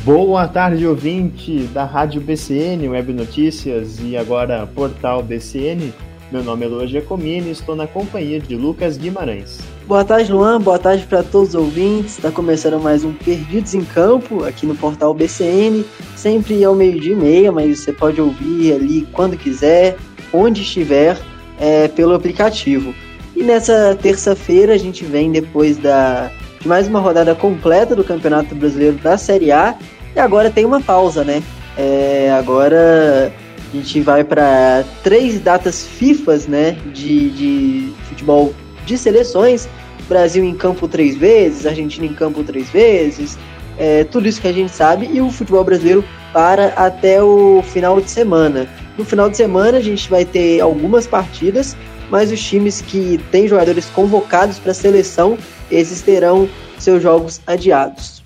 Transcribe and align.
Boa 0.04 0.46
tarde, 0.46 0.86
ouvinte 0.86 1.64
da 1.74 1.84
Rádio 1.84 2.20
BCN, 2.20 2.90
Web 2.90 3.12
Notícias 3.12 3.98
e 3.98 4.16
agora 4.16 4.64
Portal 4.64 5.24
BCN. 5.24 5.92
Meu 6.30 6.44
nome 6.44 6.66
é 6.66 6.68
Lua 6.68 6.86
Giacomini 6.86 7.48
e 7.48 7.50
estou 7.50 7.74
na 7.74 7.88
companhia 7.88 8.38
de 8.38 8.54
Lucas 8.54 8.96
Guimarães. 8.96 9.58
Boa 9.90 10.04
tarde, 10.04 10.30
Luan. 10.30 10.60
Boa 10.60 10.78
tarde 10.78 11.04
para 11.04 11.20
todos 11.20 11.48
os 11.48 11.54
ouvintes. 11.56 12.16
Está 12.16 12.30
começando 12.30 12.80
mais 12.80 13.02
um 13.02 13.12
Perdidos 13.12 13.74
em 13.74 13.84
Campo 13.84 14.44
aqui 14.44 14.64
no 14.64 14.76
portal 14.76 15.12
BCN. 15.12 15.84
Sempre 16.14 16.62
ao 16.62 16.76
meio-dia 16.76 17.12
e 17.12 17.16
meia, 17.16 17.50
mas 17.50 17.80
você 17.80 17.92
pode 17.92 18.20
ouvir 18.20 18.72
ali 18.72 19.08
quando 19.12 19.36
quiser, 19.36 19.96
onde 20.32 20.62
estiver, 20.62 21.18
é, 21.58 21.88
pelo 21.88 22.14
aplicativo. 22.14 22.94
E 23.34 23.42
nessa 23.42 23.98
terça-feira 24.00 24.74
a 24.74 24.78
gente 24.78 25.04
vem 25.04 25.32
depois 25.32 25.76
da, 25.76 26.30
de 26.60 26.68
mais 26.68 26.86
uma 26.86 27.00
rodada 27.00 27.34
completa 27.34 27.96
do 27.96 28.04
Campeonato 28.04 28.54
Brasileiro 28.54 28.96
da 28.98 29.18
Série 29.18 29.50
A. 29.50 29.76
E 30.14 30.20
agora 30.20 30.50
tem 30.50 30.64
uma 30.64 30.80
pausa, 30.80 31.24
né? 31.24 31.42
É, 31.76 32.30
agora 32.38 33.32
a 33.72 33.76
gente 33.76 34.00
vai 34.02 34.22
para 34.22 34.84
três 35.02 35.40
datas 35.40 35.84
FIFAs, 35.84 36.46
né? 36.46 36.78
De, 36.94 37.30
de 37.30 37.92
futebol 38.08 38.54
de 38.86 38.96
seleções. 38.96 39.68
Brasil 40.10 40.42
em 40.42 40.56
campo 40.56 40.88
três 40.88 41.16
vezes, 41.16 41.66
Argentina 41.66 42.04
em 42.04 42.12
campo 42.12 42.42
três 42.42 42.68
vezes, 42.68 43.38
é, 43.78 44.02
tudo 44.02 44.26
isso 44.26 44.40
que 44.40 44.48
a 44.48 44.52
gente 44.52 44.72
sabe, 44.72 45.08
e 45.10 45.20
o 45.20 45.30
futebol 45.30 45.62
brasileiro 45.62 46.04
para 46.32 46.66
até 46.70 47.22
o 47.22 47.62
final 47.62 48.00
de 48.00 48.10
semana. 48.10 48.68
No 48.98 49.04
final 49.04 49.30
de 49.30 49.36
semana 49.36 49.78
a 49.78 49.80
gente 49.80 50.10
vai 50.10 50.24
ter 50.24 50.60
algumas 50.60 51.06
partidas, 51.06 51.76
mas 52.10 52.32
os 52.32 52.42
times 52.42 52.80
que 52.80 53.18
têm 53.30 53.46
jogadores 53.46 53.86
convocados 53.86 54.58
para 54.58 54.72
a 54.72 54.74
seleção, 54.74 55.38
esses 55.70 56.02
terão 56.02 56.48
seus 56.76 57.00
jogos 57.00 57.40
adiados. 57.46 58.20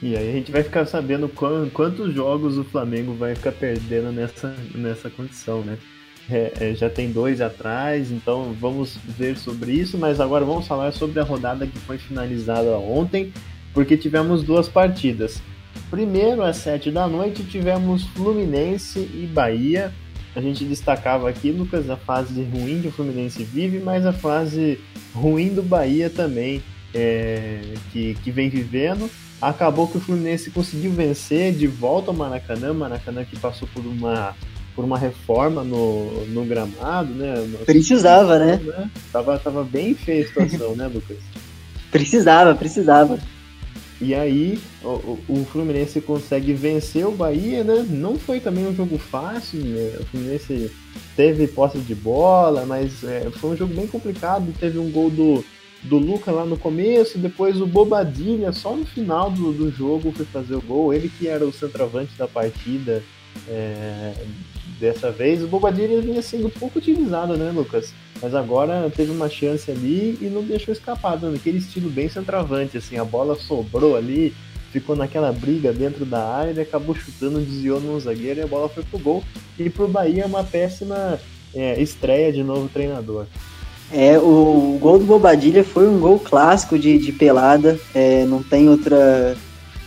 E 0.00 0.16
aí 0.16 0.28
a 0.28 0.32
gente 0.32 0.52
vai 0.52 0.62
ficar 0.62 0.86
sabendo 0.86 1.28
quantos 1.28 2.14
jogos 2.14 2.58
o 2.58 2.64
Flamengo 2.64 3.12
vai 3.14 3.34
ficar 3.34 3.52
perdendo 3.52 4.12
nessa, 4.12 4.54
nessa 4.72 5.10
condição, 5.10 5.62
né? 5.62 5.78
É, 6.30 6.52
é, 6.60 6.74
já 6.74 6.88
tem 6.88 7.10
dois 7.10 7.40
atrás, 7.40 8.10
então 8.10 8.54
vamos 8.58 8.96
ver 9.04 9.36
sobre 9.36 9.72
isso, 9.72 9.98
mas 9.98 10.20
agora 10.20 10.44
vamos 10.44 10.66
falar 10.66 10.92
sobre 10.92 11.20
a 11.20 11.24
rodada 11.24 11.66
que 11.66 11.78
foi 11.80 11.98
finalizada 11.98 12.78
ontem, 12.78 13.32
porque 13.74 13.96
tivemos 13.96 14.42
duas 14.42 14.68
partidas. 14.68 15.42
Primeiro, 15.90 16.42
às 16.42 16.56
sete 16.56 16.90
da 16.90 17.06
noite, 17.06 17.44
tivemos 17.44 18.04
Fluminense 18.08 18.98
e 18.98 19.28
Bahia. 19.30 19.92
A 20.34 20.40
gente 20.40 20.64
destacava 20.64 21.28
aqui, 21.28 21.50
Lucas, 21.50 21.90
a 21.90 21.96
fase 21.96 22.42
ruim 22.42 22.80
que 22.80 22.88
o 22.88 22.92
Fluminense 22.92 23.44
vive, 23.44 23.78
mas 23.78 24.06
a 24.06 24.12
fase 24.12 24.80
ruim 25.14 25.48
do 25.48 25.62
Bahia 25.62 26.08
também, 26.08 26.62
é, 26.94 27.60
que, 27.92 28.14
que 28.22 28.30
vem 28.30 28.48
vivendo. 28.48 29.10
Acabou 29.40 29.88
que 29.88 29.98
o 29.98 30.00
Fluminense 30.00 30.50
conseguiu 30.50 30.92
vencer 30.92 31.52
de 31.52 31.66
volta 31.66 32.10
ao 32.10 32.16
Maracanã, 32.16 32.72
Maracanã 32.72 33.24
que 33.24 33.38
passou 33.38 33.68
por 33.74 33.84
uma 33.84 34.34
por 34.74 34.84
uma 34.84 34.98
reforma 34.98 35.62
no, 35.62 36.26
no 36.26 36.44
gramado, 36.44 37.12
né? 37.12 37.34
Precisava, 37.64 38.38
né? 38.38 38.60
né? 38.64 38.90
Tava, 39.12 39.38
tava 39.38 39.64
bem 39.64 39.94
feia 39.94 40.24
a 40.24 40.26
situação, 40.26 40.74
né, 40.74 40.86
Lucas? 40.86 41.18
Precisava, 41.90 42.54
precisava. 42.54 43.18
E 44.02 44.14
aí 44.14 44.58
o, 44.82 45.18
o, 45.28 45.44
Fluminense 45.44 46.00
consegue 46.00 46.52
vencer 46.52 47.06
o 47.06 47.12
Bahia, 47.12 47.62
né? 47.62 47.86
Não 47.88 48.18
foi 48.18 48.40
também 48.40 48.66
um 48.66 48.74
jogo 48.74 48.98
fácil, 48.98 49.60
né? 49.60 49.92
O 50.00 50.04
Fluminense 50.06 50.72
teve 51.14 51.46
posse 51.46 51.78
de 51.78 51.94
bola, 51.94 52.66
mas 52.66 53.04
é, 53.04 53.30
foi 53.30 53.50
um 53.50 53.56
jogo 53.56 53.72
bem 53.74 53.86
complicado. 53.86 54.52
Teve 54.58 54.78
um 54.78 54.90
gol 54.90 55.08
do, 55.08 55.44
do 55.84 55.98
Luca 55.98 56.32
lá 56.32 56.44
no 56.44 56.56
começo, 56.56 57.16
depois 57.16 57.60
o 57.60 57.66
Bobadilha 57.66 58.50
só 58.52 58.74
no 58.74 58.84
final 58.84 59.30
do, 59.30 59.52
do 59.52 59.70
jogo 59.70 60.10
foi 60.10 60.26
fazer 60.26 60.56
o 60.56 60.62
gol. 60.62 60.92
Ele 60.92 61.08
que 61.08 61.28
era 61.28 61.46
o 61.46 61.52
centroavante 61.52 62.16
da 62.18 62.26
partida. 62.26 63.04
É, 63.48 64.14
dessa 64.78 65.10
vez, 65.10 65.42
o 65.42 65.46
Bobadilha 65.46 66.00
vinha 66.00 66.22
sendo 66.22 66.48
pouco 66.50 66.78
utilizado, 66.78 67.36
né, 67.36 67.50
Lucas? 67.50 67.92
Mas 68.20 68.34
agora 68.34 68.90
teve 68.94 69.10
uma 69.10 69.28
chance 69.28 69.70
ali 69.70 70.18
e 70.20 70.26
não 70.26 70.42
deixou 70.42 70.72
escapar, 70.72 71.16
dando 71.16 71.36
aquele 71.36 71.58
estilo 71.58 71.90
bem 71.90 72.08
centroavante, 72.08 72.76
assim, 72.76 72.96
a 72.96 73.04
bola 73.04 73.34
sobrou 73.36 73.96
ali, 73.96 74.32
ficou 74.70 74.96
naquela 74.96 75.32
briga 75.32 75.72
dentro 75.72 76.04
da 76.04 76.24
área, 76.24 76.50
ele 76.50 76.60
acabou 76.60 76.94
chutando, 76.94 77.40
desviou 77.40 77.80
num 77.80 78.00
zagueiro 78.00 78.40
e 78.40 78.42
a 78.42 78.46
bola 78.46 78.68
foi 78.68 78.82
pro 78.82 78.98
gol. 78.98 79.24
E 79.58 79.68
pro 79.68 79.86
Bahia 79.86 80.26
uma 80.26 80.42
péssima 80.42 81.20
é, 81.54 81.80
estreia 81.80 82.32
de 82.32 82.42
novo 82.42 82.68
treinador. 82.68 83.26
É, 83.92 84.18
o, 84.18 84.74
o, 84.74 84.78
gol 84.80 84.98
do 84.98 85.04
Bobadilha 85.04 85.62
foi 85.62 85.86
um 85.86 86.00
gol 86.00 86.18
clássico 86.18 86.78
de, 86.78 86.98
de 86.98 87.12
pelada, 87.12 87.78
é, 87.94 88.24
não 88.24 88.42
tem 88.42 88.66
outra, 88.68 89.36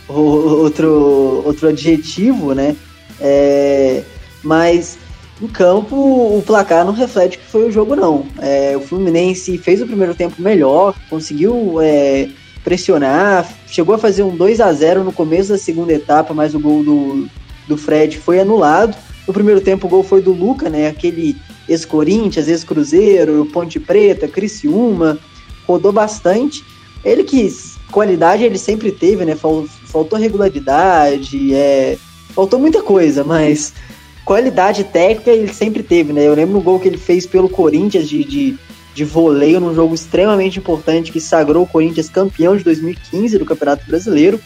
outro, 0.08 1.42
outro 1.44 1.68
adjetivo, 1.68 2.54
né? 2.54 2.76
É, 3.20 4.04
mas 4.42 4.98
em 5.40 5.46
campo 5.46 5.96
o 5.96 6.42
placar 6.46 6.84
não 6.84 6.92
reflete 6.92 7.38
que 7.38 7.44
foi 7.44 7.68
o 7.68 7.72
jogo, 7.72 7.94
não. 7.94 8.26
É, 8.38 8.76
o 8.76 8.80
Fluminense 8.80 9.58
fez 9.58 9.82
o 9.82 9.86
primeiro 9.86 10.14
tempo 10.14 10.40
melhor, 10.40 10.94
conseguiu 11.10 11.80
é, 11.80 12.28
pressionar, 12.64 13.48
chegou 13.66 13.94
a 13.94 13.98
fazer 13.98 14.22
um 14.22 14.34
2 14.34 14.60
a 14.60 14.72
0 14.72 15.04
no 15.04 15.12
começo 15.12 15.50
da 15.50 15.58
segunda 15.58 15.92
etapa, 15.92 16.32
mas 16.32 16.54
o 16.54 16.60
gol 16.60 16.82
do, 16.82 17.28
do 17.68 17.76
Fred 17.76 18.18
foi 18.18 18.40
anulado. 18.40 18.96
No 19.26 19.34
primeiro 19.34 19.60
tempo 19.60 19.86
o 19.86 19.90
gol 19.90 20.02
foi 20.02 20.22
do 20.22 20.32
Luca, 20.32 20.70
né? 20.70 20.88
Aquele 20.88 21.36
ex-Corinthians, 21.68 22.48
ex-Cruzeiro, 22.48 23.46
Ponte 23.52 23.78
Preta, 23.78 24.28
Criciúma, 24.28 25.18
rodou 25.66 25.92
bastante. 25.92 26.64
Ele 27.04 27.24
que 27.24 27.48
qualidade 27.90 28.42
ele 28.42 28.58
sempre 28.58 28.90
teve, 28.90 29.24
né? 29.24 29.36
Faltou 29.36 30.18
regularidade, 30.18 31.54
é, 31.54 31.98
faltou 32.34 32.58
muita 32.58 32.82
coisa, 32.82 33.22
mas 33.22 33.72
qualidade 34.26 34.82
técnica 34.82 35.30
ele 35.30 35.54
sempre 35.54 35.84
teve, 35.84 36.12
né? 36.12 36.26
Eu 36.26 36.34
lembro 36.34 36.54
no 36.54 36.60
gol 36.60 36.80
que 36.80 36.88
ele 36.88 36.98
fez 36.98 37.24
pelo 37.24 37.48
Corinthians 37.48 38.08
de, 38.08 38.24
de, 38.24 38.58
de 38.92 39.04
voleio 39.04 39.60
num 39.60 39.72
jogo 39.72 39.94
extremamente 39.94 40.58
importante 40.58 41.12
que 41.12 41.20
sagrou 41.20 41.62
o 41.62 41.66
Corinthians 41.66 42.10
campeão 42.10 42.56
de 42.56 42.64
2015 42.64 43.38
do 43.38 43.46
Campeonato 43.46 43.86
Brasileiro. 43.86 44.40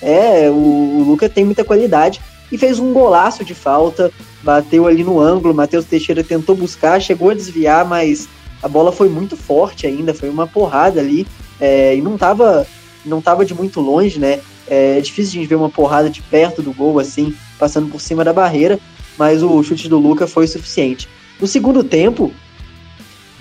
É, 0.00 0.48
o, 0.48 0.54
o 0.54 1.04
Luca 1.06 1.28
tem 1.28 1.44
muita 1.44 1.62
qualidade 1.62 2.18
e 2.50 2.56
fez 2.56 2.78
um 2.78 2.94
golaço 2.94 3.44
de 3.44 3.54
falta, 3.54 4.10
bateu 4.42 4.86
ali 4.86 5.04
no 5.04 5.20
ângulo, 5.20 5.52
Matheus 5.52 5.84
Teixeira 5.84 6.24
tentou 6.24 6.56
buscar, 6.56 7.00
chegou 7.00 7.28
a 7.28 7.34
desviar, 7.34 7.84
mas 7.84 8.28
a 8.62 8.68
bola 8.68 8.90
foi 8.90 9.10
muito 9.10 9.36
forte 9.36 9.86
ainda, 9.86 10.14
foi 10.14 10.30
uma 10.30 10.46
porrada 10.46 11.00
ali, 11.00 11.26
é, 11.60 11.94
e 11.94 12.00
não 12.00 12.16
tava, 12.16 12.66
não 13.04 13.20
tava 13.20 13.44
de 13.44 13.52
muito 13.52 13.80
longe, 13.80 14.18
né? 14.18 14.40
É, 14.66 14.96
é 14.96 15.00
difícil 15.00 15.32
a 15.32 15.42
gente 15.42 15.48
ver 15.48 15.56
uma 15.56 15.68
porrada 15.68 16.08
de 16.08 16.22
perto 16.22 16.62
do 16.62 16.72
gol, 16.72 16.98
assim, 16.98 17.34
passando 17.58 17.90
por 17.90 18.00
cima 18.00 18.24
da 18.24 18.32
barreira, 18.32 18.78
mas 19.18 19.42
o 19.42 19.62
chute 19.62 19.88
do 19.88 19.98
Luca 19.98 20.26
foi 20.26 20.46
suficiente. 20.46 21.08
No 21.40 21.46
segundo 21.46 21.84
tempo, 21.84 22.32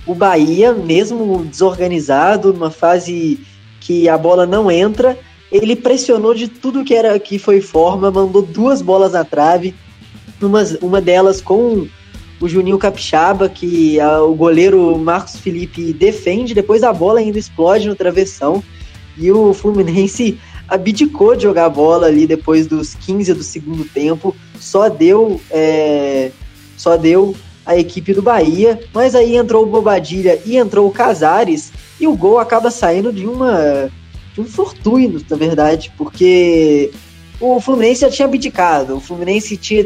o 0.06 0.14
Bahia, 0.14 0.74
mesmo 0.74 1.46
desorganizado, 1.46 2.54
numa 2.54 2.72
fase 2.72 3.40
que 3.80 4.08
a 4.10 4.18
bola 4.18 4.46
não 4.46 4.70
entra, 4.70 5.18
ele 5.52 5.76
pressionou 5.76 6.34
de 6.34 6.48
tudo 6.48 6.84
que 6.84 6.94
era 6.94 7.18
que 7.20 7.40
foi 7.40 7.62
forma, 7.62 8.12
mandou 8.12 8.42
duas 8.42 8.82
bolas 8.82 9.14
na 9.14 9.24
trave, 9.24 9.74
uma, 10.42 10.64
uma 10.82 11.02
delas 11.02 11.42
com 11.42 11.88
o 12.40 12.48
Juninho 12.48 12.78
Capixaba, 12.78 13.48
que 13.48 14.00
a, 14.00 14.22
o 14.22 14.36
goleiro 14.36 14.98
Marcos 14.98 15.38
Felipe 15.38 15.94
defende, 15.94 16.54
depois 16.54 16.84
a 16.84 16.92
bola 16.92 17.20
ainda 17.20 17.40
explode 17.40 17.88
no 17.88 17.96
travessão, 17.96 18.64
e 19.18 19.32
o 19.32 19.54
Fluminense 19.54 20.38
abdicou 20.68 21.36
de 21.36 21.44
jogar 21.44 21.70
bola 21.70 22.08
ali 22.08 22.26
depois 22.26 22.68
dos 22.68 22.96
15 22.96 23.34
do 23.34 23.44
segundo 23.44 23.86
tempo, 23.86 24.36
só 24.60 24.90
deu 24.90 25.40
é, 25.50 26.32
só 26.78 26.98
deu 26.98 27.36
a 27.66 27.78
equipe 27.78 28.14
do 28.14 28.22
Bahia, 28.22 28.80
mas 28.94 29.16
aí 29.16 29.36
entrou 29.36 29.64
o 29.64 29.68
Bobadilha 29.68 30.40
e 30.46 30.58
entrou 30.58 30.88
o 30.88 30.92
Casares 30.92 31.72
e 32.00 32.08
o 32.08 32.16
gol 32.16 32.38
acaba 32.40 32.70
saindo 32.70 33.12
de 33.12 33.26
uma 33.26 33.90
de 34.34 34.42
um 34.42 34.46
fortuito, 34.46 35.26
na 35.30 35.38
verdade, 35.38 35.92
porque 35.98 36.92
o 37.40 37.60
Fluminense 37.60 38.02
já 38.02 38.10
tinha 38.10 38.28
abdicado, 38.28 38.98
o 38.98 39.00
Fluminense 39.00 39.58
tinha 39.58 39.84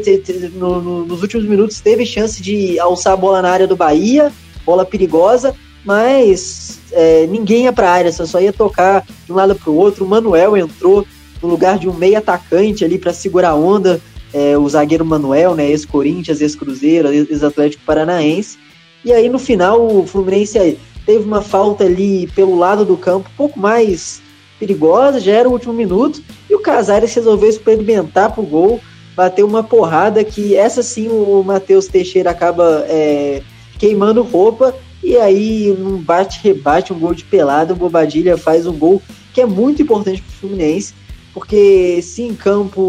no, 0.54 0.80
no, 0.80 1.06
nos 1.06 1.22
últimos 1.22 1.46
minutos 1.46 1.80
teve 1.80 2.04
chance 2.04 2.42
de 2.42 2.78
alçar 2.78 3.12
a 3.12 3.16
bola 3.16 3.40
na 3.40 3.50
área 3.50 3.66
do 3.66 3.76
Bahia, 3.76 4.32
bola 4.66 4.84
perigosa, 4.84 5.54
mas 5.84 6.80
é, 6.92 7.26
ninguém 7.26 7.64
ia 7.64 7.72
para 7.72 7.88
a 7.88 7.92
área, 7.92 8.12
só, 8.12 8.26
só 8.26 8.40
ia 8.40 8.52
tocar 8.52 9.04
de 9.24 9.32
um 9.32 9.36
lado 9.36 9.54
para 9.54 9.70
o 9.70 9.76
outro. 9.76 10.04
O 10.04 10.08
Manuel 10.08 10.56
entrou 10.56 11.06
no 11.42 11.48
lugar 11.48 11.78
de 11.78 11.88
um 11.88 11.94
meio 11.94 12.18
atacante 12.18 12.84
ali 12.84 12.98
para 12.98 13.12
segurar 13.12 13.50
a 13.50 13.54
onda, 13.54 14.00
é, 14.32 14.56
o 14.56 14.68
zagueiro 14.68 15.04
Manuel, 15.04 15.54
né, 15.54 15.68
ex-Corinthians, 15.68 16.40
ex-Cruzeiro, 16.40 17.08
ex-Atlético 17.12 17.84
Paranaense. 17.84 18.58
E 19.04 19.12
aí 19.12 19.28
no 19.28 19.38
final 19.38 19.84
o 19.84 20.06
Fluminense 20.06 20.78
teve 21.06 21.24
uma 21.24 21.40
falta 21.40 21.84
ali 21.84 22.26
pelo 22.34 22.58
lado 22.58 22.84
do 22.84 22.96
campo, 22.96 23.28
um 23.32 23.36
pouco 23.36 23.58
mais 23.58 24.20
perigosa, 24.58 25.18
já 25.18 25.32
era 25.32 25.48
o 25.48 25.52
último 25.52 25.72
minuto, 25.72 26.22
e 26.48 26.54
o 26.54 26.60
Casares 26.60 27.14
resolveu 27.14 27.48
experimentar 27.48 28.30
pro 28.32 28.42
gol, 28.42 28.78
bateu 29.16 29.46
uma 29.46 29.62
porrada 29.62 30.22
que 30.22 30.54
essa 30.54 30.82
sim 30.82 31.08
o 31.08 31.42
Matheus 31.44 31.86
Teixeira 31.86 32.30
acaba 32.30 32.84
é, 32.86 33.42
queimando 33.78 34.22
roupa, 34.22 34.74
e 35.02 35.16
aí 35.16 35.74
num 35.78 35.98
bate-rebate, 35.98 36.92
um 36.92 36.98
gol 36.98 37.14
de 37.14 37.24
pelada, 37.24 37.72
o 37.72 37.76
Bobadilha 37.76 38.36
faz 38.36 38.66
um 38.66 38.76
gol 38.76 39.02
que 39.32 39.40
é 39.40 39.46
muito 39.46 39.82
importante 39.82 40.22
pro 40.22 40.32
Fluminense, 40.32 40.94
porque 41.32 42.00
se 42.02 42.22
em 42.22 42.34
campo 42.34 42.80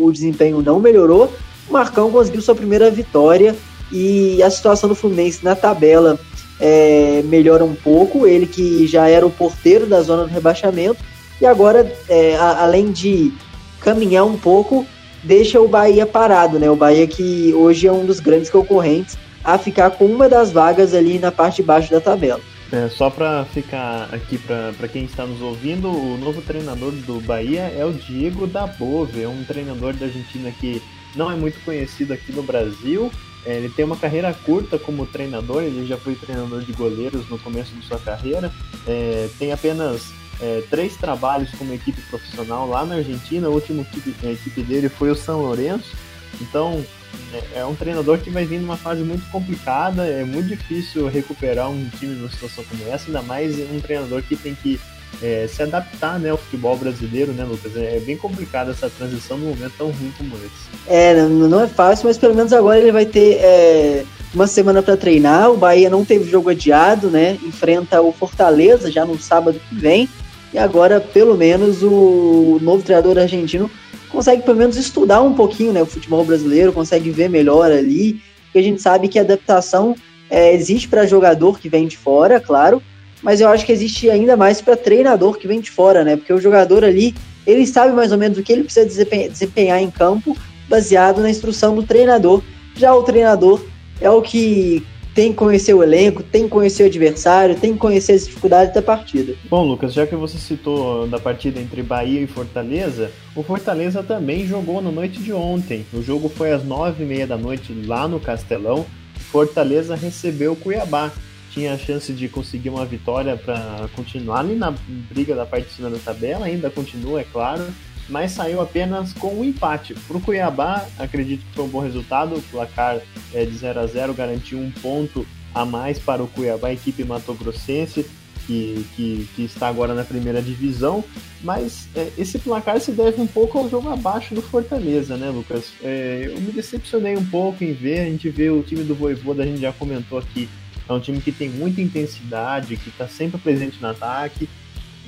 o 0.00 0.10
desempenho 0.12 0.62
não 0.62 0.80
melhorou, 0.80 1.32
o 1.68 1.72
Marcão 1.72 2.10
conseguiu 2.10 2.40
sua 2.40 2.54
primeira 2.54 2.90
vitória 2.90 3.54
e 3.90 4.42
a 4.42 4.50
situação 4.50 4.88
do 4.88 4.94
Fluminense 4.94 5.44
na 5.44 5.54
tabela 5.54 6.18
é, 6.60 7.22
melhora 7.24 7.64
um 7.64 7.74
pouco. 7.74 8.26
Ele 8.26 8.46
que 8.46 8.86
já 8.86 9.08
era 9.08 9.26
o 9.26 9.30
porteiro 9.30 9.86
da 9.86 10.02
zona 10.02 10.24
do 10.24 10.30
rebaixamento 10.30 10.98
e 11.40 11.46
agora, 11.46 11.90
é, 12.08 12.36
a, 12.36 12.62
além 12.62 12.90
de 12.90 13.32
caminhar 13.80 14.24
um 14.24 14.36
pouco, 14.36 14.86
deixa 15.22 15.60
o 15.60 15.68
Bahia 15.68 16.06
parado, 16.06 16.58
né? 16.58 16.70
O 16.70 16.76
Bahia 16.76 17.06
que 17.06 17.52
hoje 17.54 17.86
é 17.86 17.92
um 17.92 18.06
dos 18.06 18.20
grandes 18.20 18.50
concorrentes 18.50 19.16
a 19.44 19.58
ficar 19.58 19.90
com 19.90 20.06
uma 20.06 20.28
das 20.28 20.50
vagas 20.50 20.94
ali 20.94 21.18
na 21.18 21.30
parte 21.30 21.56
de 21.56 21.62
baixo 21.64 21.90
da 21.90 22.00
tabela. 22.00 22.40
É, 22.72 22.88
só 22.88 23.10
para 23.10 23.44
ficar 23.44 24.08
aqui 24.10 24.38
para 24.38 24.88
quem 24.88 25.04
está 25.04 25.24
nos 25.26 25.40
ouvindo, 25.40 25.88
o 25.88 26.16
novo 26.18 26.40
treinador 26.42 26.90
do 26.90 27.20
Bahia 27.20 27.72
é 27.76 27.84
o 27.84 27.92
Diego 27.92 28.46
Dabove, 28.46 29.22
é 29.22 29.28
um 29.28 29.44
treinador 29.44 29.92
da 29.92 30.06
Argentina 30.06 30.50
que 30.50 30.82
não 31.14 31.30
é 31.30 31.36
muito 31.36 31.62
conhecido 31.64 32.12
aqui 32.12 32.32
no 32.32 32.42
Brasil. 32.42 33.12
É, 33.46 33.58
ele 33.58 33.68
tem 33.68 33.84
uma 33.84 33.96
carreira 33.96 34.32
curta 34.32 34.78
como 34.78 35.06
treinador, 35.06 35.62
ele 35.62 35.86
já 35.86 35.98
foi 35.98 36.14
treinador 36.14 36.62
de 36.62 36.72
goleiros 36.72 37.28
no 37.28 37.38
começo 37.38 37.72
de 37.74 37.86
sua 37.86 37.98
carreira. 37.98 38.50
É, 38.86 39.28
tem 39.38 39.52
apenas 39.52 40.12
é, 40.40 40.62
três 40.70 40.96
trabalhos 40.96 41.50
como 41.52 41.74
equipe 41.74 42.00
profissional 42.08 42.68
lá 42.68 42.84
na 42.84 42.96
Argentina. 42.96 43.48
O 43.48 43.54
último 43.54 43.82
equipe, 43.82 44.14
a 44.26 44.32
equipe 44.32 44.62
dele 44.62 44.88
foi 44.88 45.10
o 45.10 45.14
São 45.14 45.42
Lourenço. 45.42 45.94
Então, 46.40 46.84
é, 47.32 47.60
é 47.60 47.64
um 47.64 47.74
treinador 47.74 48.18
que 48.18 48.30
vai 48.30 48.44
vir 48.44 48.60
numa 48.60 48.76
fase 48.76 49.02
muito 49.02 49.28
complicada. 49.30 50.06
É 50.06 50.24
muito 50.24 50.48
difícil 50.48 51.08
recuperar 51.08 51.70
um 51.70 51.88
time 51.98 52.14
numa 52.14 52.30
situação 52.30 52.64
como 52.64 52.88
essa, 52.88 53.06
ainda 53.06 53.22
mais 53.22 53.58
um 53.58 53.80
treinador 53.80 54.22
que 54.22 54.36
tem 54.36 54.54
que 54.54 54.80
é, 55.22 55.46
se 55.48 55.62
adaptar 55.62 56.18
né, 56.18 56.30
ao 56.30 56.36
futebol 56.36 56.76
brasileiro, 56.76 57.32
né, 57.32 57.44
Lucas? 57.44 57.76
É, 57.76 57.96
é 57.96 58.00
bem 58.00 58.16
complicado 58.16 58.70
essa 58.70 58.90
transição 58.90 59.38
num 59.38 59.50
momento 59.50 59.74
tão 59.76 59.86
ruim 59.86 60.12
como 60.16 60.36
esse. 60.36 60.48
É, 60.86 61.14
não, 61.14 61.48
não 61.48 61.60
é 61.62 61.68
fácil, 61.68 62.06
mas 62.06 62.18
pelo 62.18 62.34
menos 62.34 62.52
agora 62.52 62.78
ele 62.78 62.92
vai 62.92 63.06
ter 63.06 63.38
é, 63.40 64.04
uma 64.34 64.46
semana 64.46 64.82
para 64.82 64.96
treinar. 64.96 65.50
O 65.50 65.56
Bahia 65.56 65.88
não 65.88 66.04
teve 66.04 66.30
jogo 66.30 66.50
adiado, 66.50 67.08
né? 67.08 67.38
Enfrenta 67.42 68.00
o 68.00 68.12
Fortaleza 68.12 68.90
já 68.90 69.04
no 69.04 69.18
sábado 69.18 69.60
que 69.68 69.74
vem. 69.74 70.08
E 70.54 70.58
agora, 70.58 71.00
pelo 71.00 71.36
menos, 71.36 71.82
o 71.82 72.60
novo 72.62 72.80
treinador 72.80 73.18
argentino 73.18 73.68
consegue 74.08 74.44
pelo 74.44 74.56
menos 74.56 74.76
estudar 74.76 75.20
um 75.20 75.34
pouquinho 75.34 75.72
né, 75.72 75.82
o 75.82 75.86
futebol 75.86 76.24
brasileiro, 76.24 76.72
consegue 76.72 77.10
ver 77.10 77.28
melhor 77.28 77.72
ali, 77.72 78.20
porque 78.44 78.58
a 78.60 78.62
gente 78.62 78.80
sabe 78.80 79.08
que 79.08 79.18
a 79.18 79.22
adaptação 79.22 79.96
é, 80.30 80.54
existe 80.54 80.86
para 80.86 81.06
jogador 81.06 81.58
que 81.58 81.68
vem 81.68 81.88
de 81.88 81.96
fora, 81.96 82.38
claro, 82.38 82.80
mas 83.20 83.40
eu 83.40 83.48
acho 83.48 83.66
que 83.66 83.72
existe 83.72 84.08
ainda 84.08 84.36
mais 84.36 84.60
para 84.60 84.76
treinador 84.76 85.38
que 85.38 85.48
vem 85.48 85.60
de 85.60 85.72
fora, 85.72 86.04
né? 86.04 86.14
Porque 86.14 86.32
o 86.32 86.40
jogador 86.40 86.84
ali, 86.84 87.16
ele 87.44 87.66
sabe 87.66 87.92
mais 87.92 88.12
ou 88.12 88.18
menos 88.18 88.38
o 88.38 88.42
que 88.44 88.52
ele 88.52 88.62
precisa 88.62 88.86
desempenhar 88.86 89.82
em 89.82 89.90
campo, 89.90 90.36
baseado 90.68 91.20
na 91.20 91.30
instrução 91.30 91.74
do 91.74 91.82
treinador. 91.82 92.44
Já 92.76 92.94
o 92.94 93.02
treinador 93.02 93.60
é 94.00 94.08
o 94.08 94.22
que 94.22 94.86
tem 95.14 95.30
que 95.30 95.38
conhecer 95.38 95.72
o 95.72 95.82
elenco, 95.82 96.22
tem 96.22 96.44
que 96.44 96.50
conhecer 96.50 96.82
o 96.82 96.86
adversário, 96.86 97.54
tem 97.54 97.72
que 97.72 97.78
conhecer 97.78 98.12
as 98.12 98.26
dificuldades 98.26 98.74
da 98.74 98.82
partida. 98.82 99.34
Bom, 99.48 99.64
Lucas, 99.64 99.94
já 99.94 100.06
que 100.06 100.16
você 100.16 100.36
citou 100.36 101.06
da 101.06 101.18
partida 101.18 101.60
entre 101.60 101.82
Bahia 101.82 102.20
e 102.20 102.26
Fortaleza, 102.26 103.12
o 103.34 103.42
Fortaleza 103.42 104.02
também 104.02 104.46
jogou 104.46 104.82
na 104.82 104.90
noite 104.90 105.22
de 105.22 105.32
ontem. 105.32 105.86
O 105.92 106.02
jogo 106.02 106.28
foi 106.28 106.52
às 106.52 106.64
nove 106.64 107.04
e 107.04 107.06
meia 107.06 107.26
da 107.26 107.36
noite 107.36 107.72
lá 107.86 108.08
no 108.08 108.18
Castelão. 108.18 108.84
Fortaleza 109.30 109.94
recebeu 109.94 110.52
o 110.52 110.56
Cuiabá 110.56 111.12
tinha 111.54 111.72
a 111.72 111.78
chance 111.78 112.12
de 112.12 112.28
conseguir 112.28 112.68
uma 112.68 112.84
vitória 112.84 113.36
para 113.36 113.88
continuar 113.94 114.40
ali 114.40 114.56
na 114.56 114.74
briga 115.08 115.36
da 115.36 115.46
parte 115.46 115.68
de 115.68 115.74
cima 115.74 115.88
da 115.88 115.98
tabela, 115.98 116.46
ainda 116.46 116.68
continua, 116.68 117.20
é 117.20 117.24
claro, 117.24 117.64
mas 118.08 118.32
saiu 118.32 118.60
apenas 118.60 119.12
com 119.12 119.34
um 119.34 119.44
empate. 119.44 119.94
Para 119.94 120.16
o 120.16 120.20
Cuiabá, 120.20 120.86
acredito 120.98 121.44
que 121.44 121.54
foi 121.54 121.64
um 121.64 121.68
bom 121.68 121.80
resultado, 121.80 122.36
o 122.36 122.42
placar 122.42 123.00
é, 123.32 123.44
de 123.44 123.56
0 123.56 123.80
a 123.80 123.86
0 123.86 124.14
garantiu 124.14 124.58
um 124.58 124.70
ponto 124.70 125.26
a 125.54 125.64
mais 125.64 125.98
para 125.98 126.22
o 126.22 126.26
Cuiabá, 126.26 126.72
equipe 126.72 127.04
matogrossense, 127.04 128.06
que, 128.46 128.84
que, 128.94 129.28
que 129.34 129.42
está 129.44 129.68
agora 129.68 129.94
na 129.94 130.04
primeira 130.04 130.42
divisão, 130.42 131.02
mas 131.42 131.88
é, 131.94 132.10
esse 132.18 132.38
placar 132.38 132.80
se 132.80 132.92
deve 132.92 133.20
um 133.20 133.26
pouco 133.26 133.58
ao 133.58 133.68
jogo 133.68 133.88
abaixo 133.88 134.34
do 134.34 134.42
Fortaleza, 134.42 135.16
né, 135.16 135.30
Lucas? 135.30 135.72
É, 135.82 136.30
eu 136.30 136.40
me 136.40 136.52
decepcionei 136.52 137.16
um 137.16 137.24
pouco 137.24 137.64
em 137.64 137.72
ver, 137.72 138.00
a 138.00 138.04
gente 138.04 138.28
vê 138.28 138.50
o 138.50 138.62
time 138.62 138.84
do 138.84 138.94
Voivoda, 138.94 139.42
a 139.42 139.46
gente 139.46 139.60
já 139.60 139.72
comentou 139.72 140.18
aqui, 140.18 140.48
é 140.88 140.92
um 140.92 141.00
time 141.00 141.20
que 141.20 141.32
tem 141.32 141.48
muita 141.48 141.80
intensidade, 141.80 142.76
que 142.76 142.90
está 142.90 143.08
sempre 143.08 143.38
presente 143.38 143.80
no 143.80 143.88
ataque. 143.88 144.48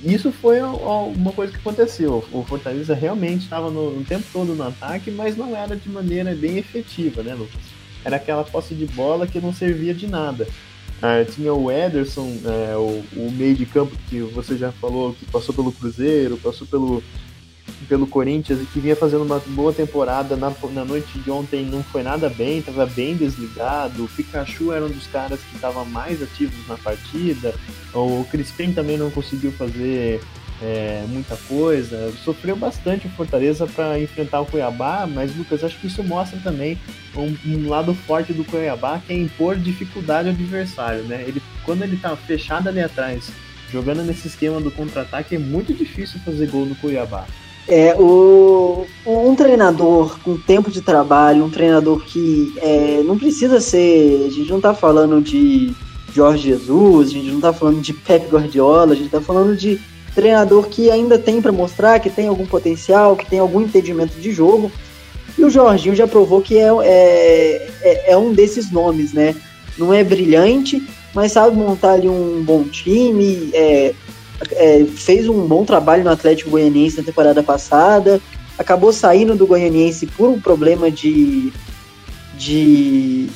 Isso 0.05 0.31
foi 0.31 0.61
uma 0.61 1.33
coisa 1.33 1.53
que 1.53 1.59
aconteceu. 1.59 2.25
O 2.31 2.45
Fortaleza 2.45 2.95
realmente 2.95 3.43
estava 3.43 3.71
no, 3.71 4.05
tempo 4.05 4.25
todo 4.33 4.55
no 4.55 4.63
ataque, 4.63 5.11
mas 5.11 5.37
não 5.37 5.57
era 5.57 5.75
de 5.75 5.89
maneira 5.89 6.35
bem 6.35 6.59
efetiva, 6.59 7.23
né, 7.23 7.35
Lucas? 7.35 7.61
Era 8.05 8.17
aquela 8.17 8.45
posse 8.45 8.75
de 8.75 8.87
bola 8.87 9.27
que 9.27 9.41
não 9.41 9.53
servia 9.53 9.95
de 9.95 10.07
nada. 10.07 10.47
Ah, 11.03 11.25
tinha 11.25 11.53
o 11.53 11.71
Ederson, 11.71 12.39
é, 12.45 12.77
o, 12.77 13.05
o, 13.17 13.31
meio 13.33 13.55
de 13.55 13.67
campo 13.67 13.95
que 14.09 14.21
você 14.21 14.57
já 14.57 14.73
falou, 14.73 15.13
que 15.15 15.27
passou 15.27 15.55
pelo 15.55 15.73
Cruzeiro, 15.73 16.39
passou 16.39 16.67
pelo 16.67 17.03
pelo 17.89 18.07
Corinthians 18.07 18.61
e 18.61 18.67
que 18.67 18.81
vinha 18.81 18.97
fazendo 18.97 19.25
uma 19.25 19.39
boa 19.49 19.73
temporada 19.73 20.37
na, 20.37 20.53
na 20.73 20.85
noite 20.85 21.19
de 21.19 21.31
ontem 21.31 21.65
não 21.65 21.83
foi 21.83 22.03
nada 22.03 22.29
bem, 22.29 22.59
estava 22.59 22.87
bem 22.87 23.17
desligado. 23.17 24.05
O 24.05 24.09
Pikachu 24.09 24.73
era 24.73 24.85
um 24.85 24.89
dos 24.89 25.07
caras 25.07 25.41
que 25.41 25.55
estava 25.55 25.85
mais 25.85 26.23
ativos 26.23 26.67
na 26.67 26.77
partida. 26.77 27.55
O 27.95 28.27
Crispim 28.31 28.73
também 28.73 28.97
não 28.97 29.11
conseguiu 29.11 29.53
fazer 29.53 30.21
é, 30.63 31.05
muita 31.09 31.37
coisa. 31.49 32.13
Sofreu 32.25 32.57
bastante 32.57 33.07
o 33.07 33.11
Fortaleza 33.11 33.67
para 33.67 34.01
enfrentar 34.01 34.41
o 34.41 34.47
Cuiabá, 34.47 35.07
mas 35.07 35.35
Lucas, 35.37 35.63
acho 35.63 35.79
que 35.79 35.87
isso 35.87 36.03
mostra 36.03 36.39
também 36.43 36.79
um, 37.15 37.37
um, 37.47 37.69
lado 37.69 37.95
forte 37.95 38.33
do 38.33 38.45
Cuiabá, 38.45 38.99
que 38.99 39.13
é 39.13 39.17
impor 39.17 39.57
dificuldade 39.57 40.29
ao 40.29 40.35
adversário, 40.35 41.03
né? 41.05 41.25
Ele, 41.27 41.43
quando 41.65 41.83
ele 41.83 41.97
está 41.97 42.17
fechado 42.17 42.69
ali 42.69 42.81
atrás, 42.81 43.31
jogando 43.71 44.03
nesse 44.03 44.29
esquema 44.29 44.61
do 44.61 44.71
contra-ataque, 44.71 45.37
é 45.37 45.39
muito 45.39 45.75
difícil 45.75 46.21
fazer 46.21 46.49
gol 46.49 46.67
no 46.67 46.75
Cuiabá. 46.77 47.27
É, 47.69 47.97
o, 47.99 48.87
um 49.05 49.35
treinador 49.35 50.19
com 50.21 50.37
tempo 50.37 50.71
de 50.71 50.81
trabalho, 50.81 51.45
um 51.45 51.51
treinador 51.51 52.01
que 52.05 52.53
é, 52.59 53.03
não 53.05 53.19
precisa 53.19 53.61
ser. 53.61 54.27
A 54.27 54.31
gente 54.31 54.49
não 54.49 54.59
está 54.59 54.73
falando 54.73 55.21
de 55.21 55.75
Jorge 56.13 56.49
Jesus, 56.49 57.09
a 57.09 57.13
gente 57.13 57.29
não 57.29 57.37
está 57.37 57.53
falando 57.53 57.81
de 57.81 57.93
Pep 57.93 58.29
Guardiola, 58.29 58.93
a 58.93 58.97
gente 58.97 59.07
está 59.07 59.21
falando 59.21 59.57
de 59.57 59.81
treinador 60.15 60.69
que 60.69 60.91
ainda 60.91 61.19
tem 61.19 61.43
para 61.43 61.53
mostrar, 61.53 62.01
que 62.01 62.09
tem 62.09 62.29
algum 62.29 62.47
potencial, 62.47 63.17
que 63.17 63.29
tem 63.29 63.39
algum 63.39 63.61
entendimento 63.61 64.19
de 64.19 64.33
jogo. 64.33 64.73
E 65.37 65.45
o 65.45 65.51
Jorginho 65.51 65.95
já 65.95 66.07
provou 66.07 66.41
que 66.41 66.57
é, 66.57 66.69
é, 66.83 67.71
é, 67.83 68.13
é 68.13 68.17
um 68.17 68.33
desses 68.33 68.71
nomes, 68.71 69.13
né? 69.13 69.35
Não 69.77 69.93
é 69.93 70.03
brilhante, 70.03 70.83
mas 71.15 71.33
sabe 71.33 71.55
montar 71.55 71.93
ali 71.93 72.09
um 72.09 72.43
bom 72.43 72.65
time, 72.65 73.51
é, 73.53 73.95
é, 74.53 74.85
fez 74.85 75.29
um 75.29 75.47
bom 75.47 75.65
trabalho 75.65 76.05
no 76.05 76.11
Atlético 76.11 76.51
Goianiense 76.51 76.99
na 76.99 77.03
temporada 77.03 77.43
passada, 77.43 78.21
acabou 78.59 78.93
saindo 78.93 79.35
do 79.35 79.47
Goianiense 79.47 80.07
por 80.07 80.29
um 80.29 80.41
problema 80.41 80.91
de, 80.91 81.53
de 82.37 83.29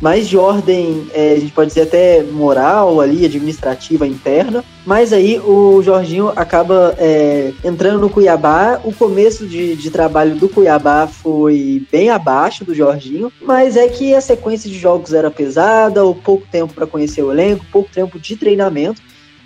mais 0.00 0.28
de 0.28 0.36
ordem, 0.36 1.06
é, 1.12 1.34
a 1.34 1.40
gente 1.40 1.52
pode 1.52 1.68
dizer 1.68 1.82
até 1.82 2.22
moral 2.22 3.00
ali, 3.00 3.24
administrativa 3.24 4.06
interna. 4.06 4.64
Mas 4.86 5.12
aí 5.12 5.38
o 5.38 5.82
Jorginho 5.82 6.32
acaba 6.34 6.94
é, 6.98 7.52
entrando 7.62 8.00
no 8.00 8.08
Cuiabá. 8.08 8.80
O 8.82 8.94
começo 8.94 9.46
de, 9.46 9.76
de 9.76 9.90
trabalho 9.90 10.36
do 10.36 10.48
Cuiabá 10.48 11.06
foi 11.06 11.86
bem 11.92 12.08
abaixo 12.08 12.64
do 12.64 12.74
Jorginho, 12.74 13.30
mas 13.42 13.76
é 13.76 13.86
que 13.88 14.14
a 14.14 14.20
sequência 14.20 14.70
de 14.70 14.78
jogos 14.78 15.12
era 15.12 15.30
pesada, 15.30 16.04
o 16.04 16.14
pouco 16.14 16.46
tempo 16.50 16.72
para 16.72 16.86
conhecer 16.86 17.22
o 17.22 17.30
elenco, 17.30 17.66
pouco 17.70 17.90
tempo 17.92 18.18
de 18.18 18.36
treinamento. 18.36 19.02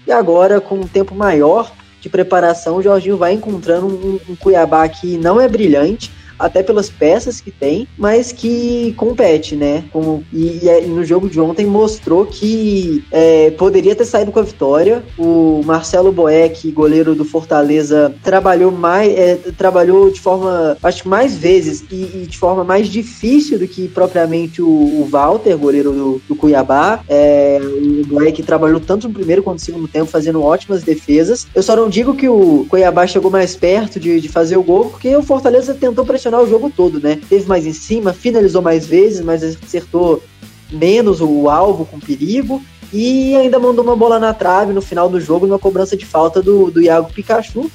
E 0.06 0.12
agora, 0.12 0.60
com 0.60 0.76
um 0.76 0.86
tempo 0.86 1.14
maior 1.14 1.72
de 2.00 2.08
preparação, 2.08 2.76
o 2.76 2.82
Jorginho 2.82 3.16
vai 3.16 3.32
encontrando 3.32 3.86
um, 3.86 4.20
um 4.32 4.36
Cuiabá 4.36 4.86
que 4.88 5.16
não 5.16 5.40
é 5.40 5.48
brilhante, 5.48 6.10
até 6.38 6.62
pelas 6.62 6.88
peças 6.88 7.40
que 7.40 7.50
tem, 7.50 7.86
mas 7.96 8.32
que 8.32 8.92
compete, 8.96 9.56
né? 9.56 9.84
Com, 9.92 10.22
e, 10.32 10.60
e, 10.66 10.86
no 10.86 11.04
jogo 11.04 11.28
de 11.28 11.40
ontem 11.40 11.66
mostrou 11.66 12.26
que 12.26 13.04
é, 13.10 13.50
poderia 13.52 13.94
ter 13.94 14.04
saído 14.04 14.32
com 14.32 14.40
a 14.40 14.42
vitória. 14.42 15.02
O 15.18 15.62
Marcelo 15.64 16.12
Boeck, 16.12 16.70
goleiro 16.70 17.14
do 17.14 17.24
Fortaleza, 17.24 18.14
trabalhou 18.22 18.70
mais, 18.70 19.12
é, 19.16 19.38
trabalhou 19.56 20.10
de 20.10 20.20
forma, 20.20 20.76
acho 20.82 21.02
que 21.02 21.08
mais 21.08 21.36
vezes 21.36 21.84
e, 21.90 22.22
e, 22.22 22.26
de 22.26 22.38
forma 22.38 22.64
mais 22.64 22.88
difícil 22.88 23.58
do 23.58 23.66
que 23.66 23.88
propriamente 23.88 24.62
o, 24.62 24.68
o 24.68 25.08
Walter, 25.10 25.56
goleiro 25.56 25.92
do, 25.92 26.22
do 26.28 26.34
Cuiabá. 26.34 27.02
É, 27.08 27.60
o 27.62 28.06
Boeck 28.06 28.42
trabalhou 28.42 28.80
tanto 28.80 29.08
no 29.08 29.14
primeiro 29.14 29.42
quanto 29.42 29.54
no 29.58 29.64
segundo 29.64 29.88
tempo, 29.88 30.10
fazendo 30.10 30.42
ótimas 30.42 30.82
defesas. 30.82 31.46
Eu 31.54 31.62
só 31.62 31.76
não 31.76 31.88
digo 31.88 32.14
que 32.14 32.28
o 32.28 32.66
Cuiabá 32.68 33.06
chegou 33.06 33.30
mais 33.30 33.56
perto 33.56 33.98
de, 34.00 34.20
de 34.20 34.28
fazer 34.28 34.56
o 34.56 34.62
gol, 34.62 34.90
porque 34.90 35.14
o 35.16 35.22
Fortaleza 35.22 35.74
tentou 35.74 36.04
pressionar 36.24 36.40
o 36.40 36.48
jogo 36.48 36.72
todo, 36.74 37.00
né? 37.00 37.20
Teve 37.28 37.46
mais 37.46 37.66
em 37.66 37.72
cima, 37.72 38.12
finalizou 38.12 38.62
mais 38.62 38.86
vezes, 38.86 39.20
mas 39.20 39.42
acertou 39.42 40.22
menos 40.70 41.20
o 41.20 41.50
alvo 41.50 41.84
com 41.84 42.00
perigo 42.00 42.62
e 42.92 43.36
ainda 43.36 43.58
mandou 43.58 43.84
uma 43.84 43.96
bola 43.96 44.18
na 44.18 44.32
trave 44.32 44.72
no 44.72 44.80
final 44.80 45.08
do 45.08 45.20
jogo, 45.20 45.46
numa 45.46 45.58
cobrança 45.58 45.96
de 45.96 46.06
falta 46.06 46.40
do, 46.42 46.70
do 46.70 46.80
Iago 46.80 47.12
Pikachu. 47.12 47.70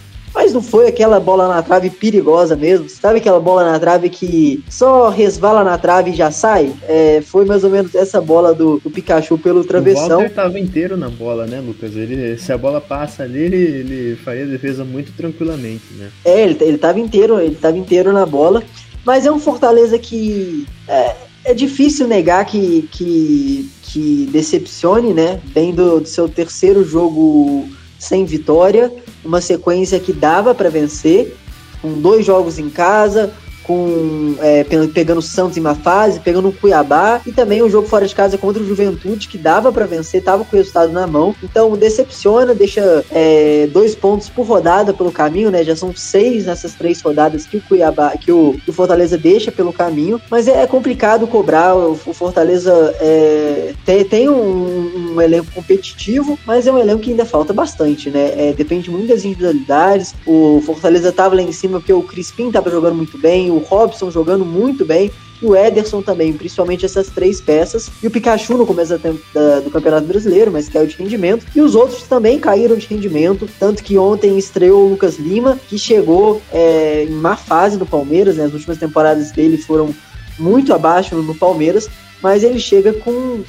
Mas 0.49 0.53
não 0.55 0.63
foi 0.63 0.87
aquela 0.87 1.19
bola 1.19 1.47
na 1.47 1.61
trave 1.61 1.91
perigosa 1.91 2.55
mesmo. 2.55 2.89
Sabe 2.89 3.19
aquela 3.19 3.39
bola 3.39 3.71
na 3.71 3.79
trave 3.79 4.09
que 4.09 4.63
só 4.67 5.09
resvala 5.09 5.63
na 5.63 5.77
trave 5.77 6.09
e 6.09 6.15
já 6.15 6.31
sai? 6.31 6.73
É, 6.87 7.21
foi 7.21 7.45
mais 7.45 7.63
ou 7.63 7.69
menos 7.69 7.93
essa 7.93 8.19
bola 8.19 8.51
do, 8.51 8.79
do 8.79 8.89
Pikachu 8.89 9.37
pelo 9.37 9.63
travessão. 9.63 10.05
O 10.05 10.21
Walter 10.21 10.33
tava 10.33 10.59
inteiro 10.59 10.97
na 10.97 11.07
bola, 11.07 11.45
né, 11.45 11.59
Lucas? 11.59 11.95
Ele, 11.95 12.35
se 12.39 12.51
a 12.51 12.57
bola 12.57 12.81
passa 12.81 13.21
ali, 13.21 13.41
ele, 13.41 13.57
ele 13.57 14.15
faria 14.15 14.43
a 14.43 14.47
defesa 14.47 14.83
muito 14.83 15.11
tranquilamente, 15.11 15.83
né? 15.95 16.09
É, 16.25 16.41
ele, 16.41 16.57
ele 16.61 16.77
tava 16.79 16.99
inteiro, 16.99 17.39
ele 17.39 17.55
tava 17.55 17.77
inteiro 17.77 18.11
na 18.11 18.25
bola. 18.25 18.63
Mas 19.05 19.27
é 19.27 19.31
um 19.31 19.39
Fortaleza 19.39 19.99
que 19.99 20.65
é, 20.87 21.15
é 21.45 21.53
difícil 21.53 22.07
negar 22.07 22.43
que, 22.45 22.89
que, 22.91 23.69
que 23.83 24.27
decepcione, 24.31 25.13
né? 25.13 25.39
Vem 25.53 25.75
do, 25.75 25.99
do 25.99 26.07
seu 26.07 26.27
terceiro 26.27 26.83
jogo 26.83 27.69
sem 27.99 28.25
vitória, 28.25 28.91
uma 29.23 29.41
sequência 29.41 29.99
que 29.99 30.13
dava 30.13 30.53
para 30.55 30.69
vencer, 30.69 31.35
com 31.81 31.99
dois 31.99 32.25
jogos 32.25 32.59
em 32.59 32.69
casa, 32.69 33.33
com 33.69 34.35
é, 34.41 34.65
pegando 34.91 35.19
o 35.19 35.21
Santos 35.21 35.55
em 35.55 35.59
uma 35.59 35.75
fase, 35.75 36.19
pegando 36.19 36.47
o 36.47 36.51
Cuiabá 36.51 37.21
e 37.23 37.31
também 37.31 37.61
um 37.61 37.69
jogo 37.69 37.87
fora 37.87 38.07
de 38.07 38.15
casa 38.15 38.35
contra 38.35 38.63
o 38.63 38.65
Juventude 38.65 39.27
que 39.27 39.37
dava 39.37 39.71
para 39.71 39.85
vencer, 39.85 40.23
tava 40.23 40.43
com 40.43 40.55
o 40.55 40.59
resultado 40.59 40.91
na 40.91 41.05
mão. 41.05 41.35
Então 41.43 41.77
decepciona, 41.77 42.55
deixa 42.55 43.05
é, 43.11 43.69
dois 43.71 43.93
pontos 43.93 44.27
por 44.27 44.47
rodada 44.47 44.91
pelo 44.91 45.11
caminho, 45.11 45.51
né? 45.51 45.63
Já 45.63 45.75
são 45.75 45.95
seis 45.95 46.47
nessas 46.47 46.73
três 46.73 46.99
rodadas 46.99 47.45
que 47.45 47.57
o 47.57 47.61
Cuiabá, 47.61 48.17
que 48.17 48.31
o, 48.31 48.53
que 48.53 48.71
o 48.71 48.73
Fortaleza 48.73 49.19
deixa 49.19 49.51
pelo 49.51 49.71
caminho, 49.71 50.19
mas 50.31 50.47
é, 50.47 50.63
é 50.63 50.65
complicado 50.65 51.27
cobrar. 51.27 51.75
O, 51.75 51.91
o 51.91 52.13
Fortaleza 52.13 52.73
é, 52.99 53.73
tem, 53.85 54.03
tem 54.03 54.29
um, 54.29 55.13
um, 55.13 55.21
elenco 55.21 55.51
competitivo, 55.53 56.39
mas 56.43 56.65
é 56.65 56.71
um 56.71 56.79
elenco 56.79 57.01
que 57.01 57.11
ainda 57.11 57.25
falta 57.25 57.53
bastante, 57.53 58.09
né? 58.09 58.33
É, 58.35 58.53
depende 58.53 58.89
muito 58.89 59.09
das 59.09 59.23
individualidades. 59.23 60.15
O 60.25 60.59
Fortaleza 60.65 61.11
tava 61.11 61.35
lá 61.35 61.43
em 61.43 61.51
cima 61.51 61.79
porque 61.79 61.93
o 61.93 62.01
Crispim 62.01 62.49
tava 62.49 62.71
jogando 62.71 62.95
muito 62.95 63.15
bem, 63.19 63.51
o 63.51 63.58
o 63.59 63.63
Robson 63.63 64.09
jogando 64.09 64.45
muito 64.45 64.85
bem, 64.85 65.11
e 65.41 65.45
o 65.45 65.55
Ederson 65.55 66.01
também, 66.01 66.33
principalmente 66.33 66.85
essas 66.85 67.07
três 67.07 67.39
peças, 67.39 67.89
e 68.03 68.07
o 68.07 68.11
Pikachu 68.11 68.57
no 68.57 68.65
começo 68.65 68.97
da, 68.97 69.13
da, 69.33 69.59
do 69.61 69.71
Campeonato 69.71 70.05
Brasileiro, 70.05 70.51
mas 70.51 70.67
caiu 70.67 70.87
de 70.87 70.97
rendimento, 70.97 71.45
e 71.55 71.61
os 71.61 71.75
outros 71.75 72.03
também 72.03 72.39
caíram 72.39 72.75
de 72.75 72.87
rendimento, 72.87 73.47
tanto 73.59 73.83
que 73.83 73.97
ontem 73.97 74.37
estreou 74.37 74.85
o 74.85 74.89
Lucas 74.89 75.17
Lima, 75.17 75.57
que 75.67 75.77
chegou 75.77 76.41
é, 76.51 77.05
em 77.05 77.13
má 77.13 77.35
fase 77.35 77.77
do 77.77 77.85
Palmeiras, 77.85 78.35
né, 78.35 78.45
as 78.45 78.53
últimas 78.53 78.77
temporadas 78.77 79.31
dele 79.31 79.57
foram 79.57 79.95
muito 80.37 80.73
abaixo 80.73 81.15
no 81.15 81.35
Palmeiras, 81.35 81.89
mas 82.21 82.43
ele 82.43 82.59
chega 82.59 82.93
com, 82.93 83.41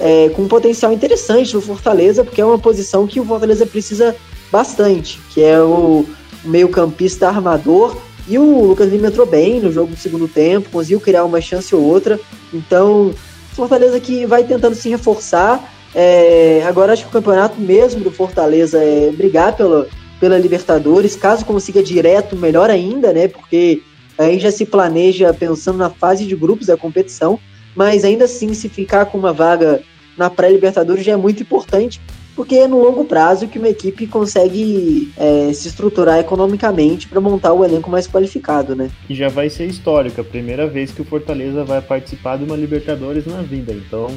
é, 0.00 0.30
com 0.30 0.42
um 0.42 0.48
potencial 0.48 0.92
interessante 0.92 1.54
no 1.54 1.60
Fortaleza, 1.60 2.24
porque 2.24 2.40
é 2.40 2.44
uma 2.44 2.58
posição 2.58 3.06
que 3.06 3.20
o 3.20 3.24
Fortaleza 3.24 3.66
precisa 3.66 4.16
bastante, 4.50 5.20
que 5.30 5.42
é 5.42 5.60
o 5.60 6.06
meio 6.44 6.68
campista 6.68 7.28
armador, 7.28 7.96
e 8.26 8.38
o 8.38 8.64
Lucas 8.64 8.90
Lima 8.90 9.08
entrou 9.08 9.26
bem 9.26 9.60
no 9.60 9.70
jogo 9.70 9.90
do 9.92 9.98
segundo 9.98 10.26
tempo, 10.26 10.70
conseguiu 10.70 11.00
criar 11.00 11.24
uma 11.24 11.40
chance 11.40 11.74
ou 11.74 11.82
outra. 11.82 12.18
Então, 12.52 13.14
Fortaleza 13.52 14.00
que 14.00 14.26
vai 14.26 14.44
tentando 14.44 14.74
se 14.74 14.88
reforçar. 14.88 15.72
É, 15.94 16.64
agora 16.66 16.92
acho 16.92 17.02
que 17.02 17.08
o 17.08 17.12
campeonato 17.12 17.60
mesmo 17.60 18.00
do 18.00 18.10
Fortaleza 18.10 18.82
é 18.82 19.12
brigar 19.12 19.56
pela, 19.56 19.86
pela 20.18 20.38
Libertadores. 20.38 21.14
Caso 21.14 21.44
consiga 21.44 21.82
direto, 21.82 22.34
melhor 22.34 22.70
ainda, 22.70 23.12
né? 23.12 23.28
Porque 23.28 23.82
aí 24.18 24.38
já 24.38 24.50
se 24.50 24.64
planeja 24.64 25.32
pensando 25.32 25.78
na 25.78 25.90
fase 25.90 26.24
de 26.24 26.34
grupos 26.34 26.66
da 26.66 26.76
competição. 26.76 27.38
Mas 27.76 28.04
ainda 28.04 28.24
assim, 28.24 28.54
se 28.54 28.68
ficar 28.68 29.06
com 29.06 29.18
uma 29.18 29.32
vaga 29.32 29.82
na 30.16 30.30
pré-Libertadores 30.30 31.04
já 31.04 31.12
é 31.12 31.16
muito 31.16 31.42
importante 31.42 32.00
porque 32.34 32.56
é 32.56 32.68
no 32.68 32.82
longo 32.82 33.04
prazo 33.04 33.48
que 33.48 33.58
uma 33.58 33.68
equipe 33.68 34.06
consegue 34.06 35.12
é, 35.16 35.52
se 35.52 35.68
estruturar 35.68 36.18
economicamente 36.18 37.08
para 37.08 37.20
montar 37.20 37.52
o 37.52 37.64
elenco 37.64 37.90
mais 37.90 38.06
qualificado, 38.06 38.74
né? 38.74 38.90
E 39.08 39.14
já 39.14 39.28
vai 39.28 39.48
ser 39.48 39.66
histórico, 39.66 40.20
a 40.20 40.24
primeira 40.24 40.66
vez 40.66 40.90
que 40.90 41.02
o 41.02 41.04
Fortaleza 41.04 41.64
vai 41.64 41.80
participar 41.80 42.36
de 42.36 42.44
uma 42.44 42.56
Libertadores 42.56 43.26
na 43.26 43.42
vida, 43.42 43.72
então 43.72 44.10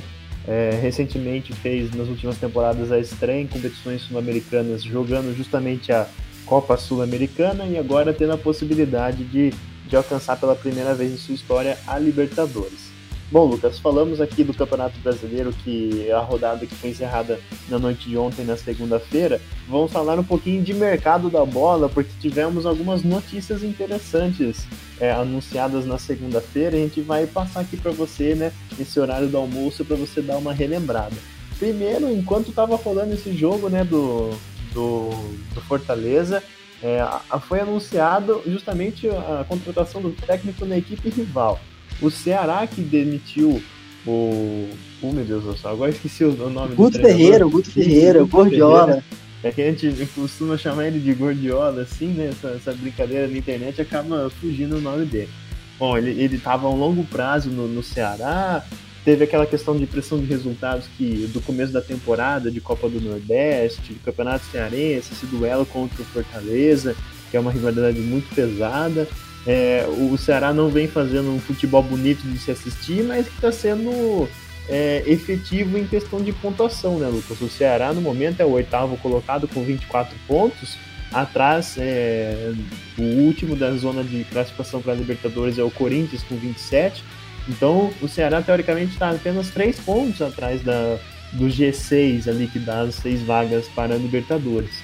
é, 0.48 0.78
recentemente 0.82 1.54
fez 1.54 1.94
nas 1.94 2.08
últimas 2.08 2.38
temporadas 2.38 2.92
a 2.92 3.00
estreia 3.00 3.42
em 3.42 3.48
competições 3.48 4.02
sul-americanas, 4.02 4.82
jogando 4.82 5.36
justamente 5.36 5.92
a 5.92 6.08
Copa 6.46 6.78
Sul-Americana 6.78 7.66
e 7.66 7.78
agora 7.78 8.14
tendo 8.14 8.32
a 8.32 8.38
possibilidade 8.38 9.26
de, 9.26 9.54
de 9.86 9.96
alcançar 9.96 10.38
pela 10.38 10.56
primeira 10.56 10.96
vez 10.96 11.12
em 11.12 11.18
sua 11.18 11.36
história 11.36 11.78
a 11.86 12.00
Libertadores. 12.00 12.87
Bom, 13.30 13.44
Lucas, 13.44 13.78
falamos 13.78 14.22
aqui 14.22 14.42
do 14.42 14.54
Campeonato 14.54 14.98
Brasileiro, 15.00 15.52
que 15.52 16.08
é 16.08 16.14
a 16.14 16.20
rodada 16.22 16.66
que 16.66 16.74
foi 16.74 16.92
encerrada 16.92 17.38
na 17.68 17.78
noite 17.78 18.08
de 18.08 18.18
ontem, 18.18 18.46
na 18.46 18.56
segunda-feira. 18.56 19.42
Vamos 19.68 19.92
falar 19.92 20.18
um 20.18 20.24
pouquinho 20.24 20.64
de 20.64 20.74
mercado 20.74 21.30
da 21.30 21.44
bola, 21.44 21.90
porque 21.90 22.10
tivemos 22.22 22.66
algumas 22.66 23.04
notícias 23.04 23.64
interessantes 23.64 24.66
é, 24.98 25.12
anunciadas 25.12 25.86
na 25.86 25.98
segunda-feira. 25.98 26.78
A 26.78 26.80
gente 26.80 27.02
vai 27.02 27.28
passar 27.28 27.60
aqui 27.60 27.76
para 27.76 27.92
você, 27.92 28.34
né, 28.34 28.54
nesse 28.80 28.98
horário 28.98 29.28
do 29.28 29.36
almoço, 29.36 29.84
para 29.84 29.98
você 29.98 30.22
dar 30.22 30.38
uma 30.38 30.54
relembrada. 30.54 31.16
Primeiro, 31.60 32.10
enquanto 32.10 32.52
estava 32.52 32.78
rolando 32.78 33.14
esse 33.14 33.34
jogo, 33.34 33.68
né, 33.68 33.84
do, 33.84 34.30
do, 34.74 35.10
do 35.54 35.62
Fortaleza, 35.68 36.42
é, 36.82 37.06
foi 37.42 37.60
anunciado 37.60 38.42
justamente 38.48 39.10
a 39.10 39.44
contratação 39.50 40.02
do 40.02 40.12
técnico 40.12 40.66
na 40.66 40.78
equipe 40.78 41.10
rival. 41.10 41.60
O 42.02 42.10
Ceará 42.10 42.66
que 42.68 42.82
demitiu 42.82 43.62
o. 44.06 44.70
Oh, 45.02 45.12
meu 45.12 45.26
Deus 45.26 45.44
do 45.44 45.58
céu, 45.58 45.72
agora 45.72 45.92
esqueci 45.92 46.24
o 46.24 46.50
nome 46.50 46.76
Guto 46.76 46.98
do 46.98 47.06
Ferreira, 47.06 47.46
Guto 47.46 47.72
Ferreira, 47.72 48.24
Gordiola. 48.24 49.04
É 49.44 49.52
que 49.52 49.62
a 49.62 49.72
gente 49.72 50.08
costuma 50.16 50.58
chamar 50.58 50.88
ele 50.88 51.00
de 51.00 51.14
Gordiola, 51.14 51.84
assim, 51.84 52.08
né? 52.08 52.30
Essa, 52.30 52.50
essa 52.50 52.74
brincadeira 52.74 53.28
na 53.28 53.38
internet 53.38 53.80
acaba 53.80 54.30
fugindo 54.30 54.78
o 54.78 54.82
nome 54.82 55.06
dele. 55.06 55.30
Bom, 55.78 55.96
ele, 55.96 56.20
ele 56.20 56.40
tava 56.40 56.68
a 56.68 56.72
um 56.72 56.76
longo 56.76 57.04
prazo 57.04 57.50
no, 57.52 57.68
no 57.68 57.84
Ceará, 57.84 58.66
teve 59.06 59.24
aquela 59.24 59.46
questão 59.46 59.78
de 59.78 59.86
pressão 59.86 60.20
de 60.20 60.26
resultados 60.26 60.88
que 60.98 61.30
do 61.32 61.40
começo 61.40 61.72
da 61.72 61.82
temporada 61.82 62.50
de 62.50 62.60
Copa 62.60 62.90
do 62.90 63.00
Nordeste, 63.00 63.94
do 63.94 64.00
Campeonato 64.00 64.46
Cearense, 64.46 65.14
esse 65.14 65.26
duelo 65.28 65.66
contra 65.68 66.02
o 66.02 66.06
Fortaleza, 66.06 66.96
que 67.30 67.38
é 67.38 67.40
uma 67.40 67.52
rivalidade 67.52 68.00
muito 68.00 68.34
pesada. 68.34 69.08
É, 69.48 69.88
o 69.88 70.18
Ceará 70.18 70.54
não 70.54 70.68
vem 70.68 70.88
fazendo 70.88 71.34
um 71.34 71.40
futebol 71.40 71.82
bonito 71.82 72.22
de 72.24 72.38
se 72.38 72.52
assistir, 72.52 73.02
mas 73.04 73.28
que 73.28 73.36
está 73.36 73.50
sendo 73.50 74.28
é, 74.68 75.04
efetivo 75.08 75.78
em 75.78 75.88
questão 75.88 76.22
de 76.22 76.34
pontuação, 76.34 77.00
né, 77.00 77.08
Lucas? 77.08 77.40
O 77.40 77.48
Ceará, 77.48 77.94
no 77.94 78.02
momento, 78.02 78.42
é 78.42 78.46
o 78.46 78.52
oitavo 78.52 78.98
colocado 78.98 79.48
com 79.48 79.64
24 79.64 80.14
pontos. 80.28 80.78
Atrás, 81.14 81.76
é, 81.78 82.54
o 82.98 83.02
último 83.02 83.56
da 83.56 83.72
zona 83.78 84.04
de 84.04 84.26
classificação 84.26 84.82
para 84.82 84.92
a 84.92 84.96
Libertadores 84.96 85.58
é 85.58 85.64
o 85.64 85.72
Corinthians 85.72 86.24
com 86.24 86.36
27. 86.36 87.02
Então, 87.48 87.94
o 88.02 88.10
Ceará, 88.10 88.42
teoricamente, 88.42 88.92
está 88.92 89.12
apenas 89.12 89.50
3 89.52 89.80
pontos 89.80 90.22
atrás 90.22 90.62
da, 90.62 91.00
do 91.32 91.46
G6 91.46 92.28
ali, 92.28 92.48
que 92.48 92.60
dá 92.60 92.82
as 92.82 92.96
seis 92.96 93.22
vagas 93.22 93.70
para 93.70 93.96
a 93.96 93.98
Libertadores. 93.98 94.84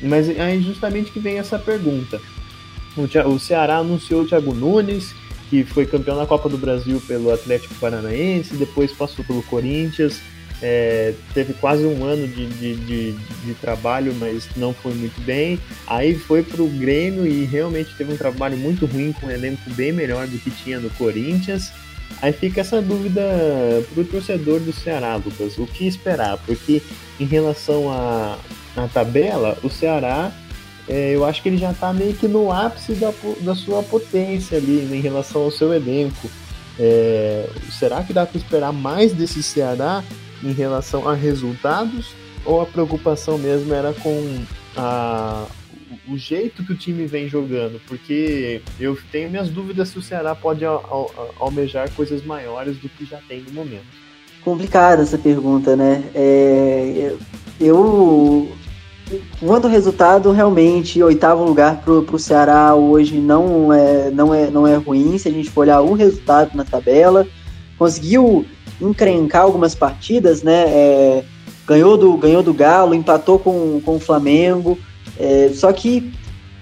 Mas 0.00 0.28
é 0.28 0.56
justamente 0.58 1.10
que 1.10 1.18
vem 1.18 1.38
essa 1.38 1.58
pergunta. 1.58 2.20
O 2.96 3.38
Ceará 3.38 3.78
anunciou 3.78 4.22
o 4.22 4.26
Thiago 4.26 4.54
Nunes, 4.54 5.14
que 5.50 5.64
foi 5.64 5.86
campeão 5.86 6.16
na 6.16 6.26
Copa 6.26 6.48
do 6.48 6.56
Brasil 6.56 7.00
pelo 7.06 7.32
Atlético 7.32 7.74
Paranaense, 7.74 8.56
depois 8.56 8.92
passou 8.92 9.24
pelo 9.24 9.42
Corinthians, 9.42 10.20
é, 10.62 11.12
teve 11.34 11.52
quase 11.54 11.84
um 11.84 12.04
ano 12.04 12.26
de, 12.26 12.46
de, 12.46 12.76
de, 12.76 13.12
de, 13.12 13.54
trabalho, 13.60 14.14
mas 14.18 14.48
não 14.56 14.72
foi 14.72 14.94
muito 14.94 15.20
bem. 15.20 15.60
Aí 15.86 16.14
foi 16.14 16.42
para 16.42 16.62
o 16.62 16.68
Grêmio 16.68 17.26
e 17.26 17.44
realmente 17.44 17.94
teve 17.96 18.14
um 18.14 18.16
trabalho 18.16 18.56
muito 18.56 18.86
ruim, 18.86 19.12
com 19.12 19.26
um 19.26 19.30
elenco 19.30 19.68
bem 19.70 19.92
melhor 19.92 20.26
do 20.26 20.38
que 20.38 20.50
tinha 20.50 20.80
no 20.80 20.88
Corinthians. 20.90 21.70
Aí 22.22 22.32
fica 22.32 22.62
essa 22.62 22.80
dúvida 22.80 23.22
para 23.92 24.02
o 24.02 24.06
torcedor 24.06 24.60
do 24.60 24.72
Ceará, 24.72 25.16
Lucas, 25.16 25.58
o 25.58 25.66
que 25.66 25.86
esperar? 25.86 26.38
Porque 26.38 26.80
em 27.20 27.26
relação 27.26 27.92
à 27.92 28.38
tabela, 28.94 29.58
o 29.62 29.68
Ceará 29.68 30.32
é, 30.88 31.14
eu 31.14 31.24
acho 31.24 31.42
que 31.42 31.48
ele 31.48 31.58
já 31.58 31.72
está 31.72 31.92
meio 31.92 32.14
que 32.14 32.28
no 32.28 32.52
ápice 32.52 32.94
da, 32.94 33.12
da 33.40 33.54
sua 33.54 33.82
potência 33.82 34.58
ali 34.58 34.82
né, 34.82 34.96
em 34.96 35.00
relação 35.00 35.42
ao 35.42 35.50
seu 35.50 35.74
elenco. 35.74 36.30
É, 36.78 37.48
será 37.70 38.02
que 38.02 38.12
dá 38.12 38.24
para 38.24 38.38
esperar 38.38 38.72
mais 38.72 39.12
desse 39.12 39.42
Ceará 39.42 40.04
em 40.42 40.52
relação 40.52 41.08
a 41.08 41.14
resultados? 41.14 42.14
Ou 42.44 42.60
a 42.60 42.66
preocupação 42.66 43.36
mesmo 43.36 43.74
era 43.74 43.92
com 43.94 44.44
a, 44.76 45.46
o 46.08 46.16
jeito 46.16 46.64
que 46.64 46.72
o 46.72 46.76
time 46.76 47.04
vem 47.04 47.28
jogando? 47.28 47.80
Porque 47.88 48.62
eu 48.78 48.96
tenho 49.10 49.28
minhas 49.28 49.48
dúvidas 49.48 49.88
se 49.88 49.98
o 49.98 50.02
Ceará 50.02 50.36
pode 50.36 50.64
almejar 51.40 51.90
coisas 51.90 52.24
maiores 52.24 52.76
do 52.76 52.88
que 52.88 53.04
já 53.04 53.18
tem 53.26 53.40
no 53.40 53.52
momento. 53.52 54.06
Complicada 54.44 55.02
essa 55.02 55.18
pergunta, 55.18 55.74
né? 55.74 56.04
É, 56.14 57.16
eu 57.58 58.56
Quanto 59.40 59.66
ao 59.66 59.70
resultado, 59.70 60.32
realmente, 60.32 61.00
oitavo 61.02 61.44
lugar 61.44 61.80
para 61.80 61.92
o 61.92 62.18
Ceará 62.18 62.74
hoje 62.74 63.18
não 63.18 63.72
é, 63.72 64.10
não, 64.10 64.34
é, 64.34 64.50
não 64.50 64.66
é 64.66 64.74
ruim. 64.74 65.16
Se 65.16 65.28
a 65.28 65.30
gente 65.30 65.48
for 65.48 65.60
olhar 65.60 65.80
o 65.80 65.94
resultado 65.94 66.56
na 66.56 66.64
tabela, 66.64 67.26
conseguiu 67.78 68.44
encrencar 68.80 69.42
algumas 69.42 69.74
partidas, 69.74 70.42
né? 70.42 70.64
É, 70.66 71.24
ganhou, 71.66 71.96
do, 71.96 72.16
ganhou 72.16 72.42
do 72.42 72.52
Galo, 72.52 72.94
empatou 72.94 73.38
com, 73.38 73.80
com 73.84 73.96
o 73.96 74.00
Flamengo. 74.00 74.76
É, 75.18 75.50
só 75.54 75.72
que 75.72 76.12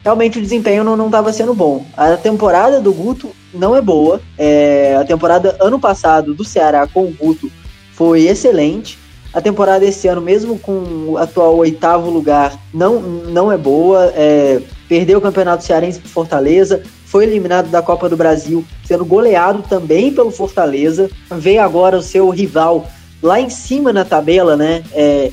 realmente 0.02 0.38
o 0.38 0.42
desempenho 0.42 0.84
não 0.84 1.06
estava 1.06 1.32
sendo 1.32 1.54
bom. 1.54 1.86
A 1.96 2.14
temporada 2.16 2.78
do 2.78 2.92
Guto 2.92 3.30
não 3.54 3.74
é 3.74 3.80
boa. 3.80 4.20
É, 4.36 4.96
a 5.00 5.04
temporada 5.04 5.56
ano 5.60 5.80
passado 5.80 6.34
do 6.34 6.44
Ceará 6.44 6.86
com 6.86 7.04
o 7.04 7.10
Guto 7.10 7.50
foi 7.92 8.26
excelente. 8.26 8.98
A 9.34 9.40
temporada 9.40 9.84
esse 9.84 10.06
ano, 10.06 10.20
mesmo 10.20 10.56
com 10.58 11.06
o 11.08 11.18
atual 11.18 11.56
oitavo 11.56 12.08
lugar, 12.08 12.56
não, 12.72 13.00
não 13.00 13.50
é 13.50 13.58
boa. 13.58 14.12
É, 14.14 14.62
perdeu 14.88 15.18
o 15.18 15.20
Campeonato 15.20 15.64
Cearense 15.64 15.98
para 15.98 16.08
Fortaleza, 16.08 16.84
foi 17.04 17.24
eliminado 17.24 17.68
da 17.68 17.82
Copa 17.82 18.08
do 18.08 18.16
Brasil, 18.16 18.64
sendo 18.84 19.04
goleado 19.04 19.64
também 19.68 20.12
pelo 20.12 20.30
Fortaleza. 20.30 21.10
Veio 21.32 21.62
agora 21.62 21.98
o 21.98 22.02
seu 22.02 22.30
rival 22.30 22.88
lá 23.20 23.40
em 23.40 23.50
cima 23.50 23.92
na 23.92 24.04
tabela, 24.04 24.56
né? 24.56 24.84
É, 24.92 25.32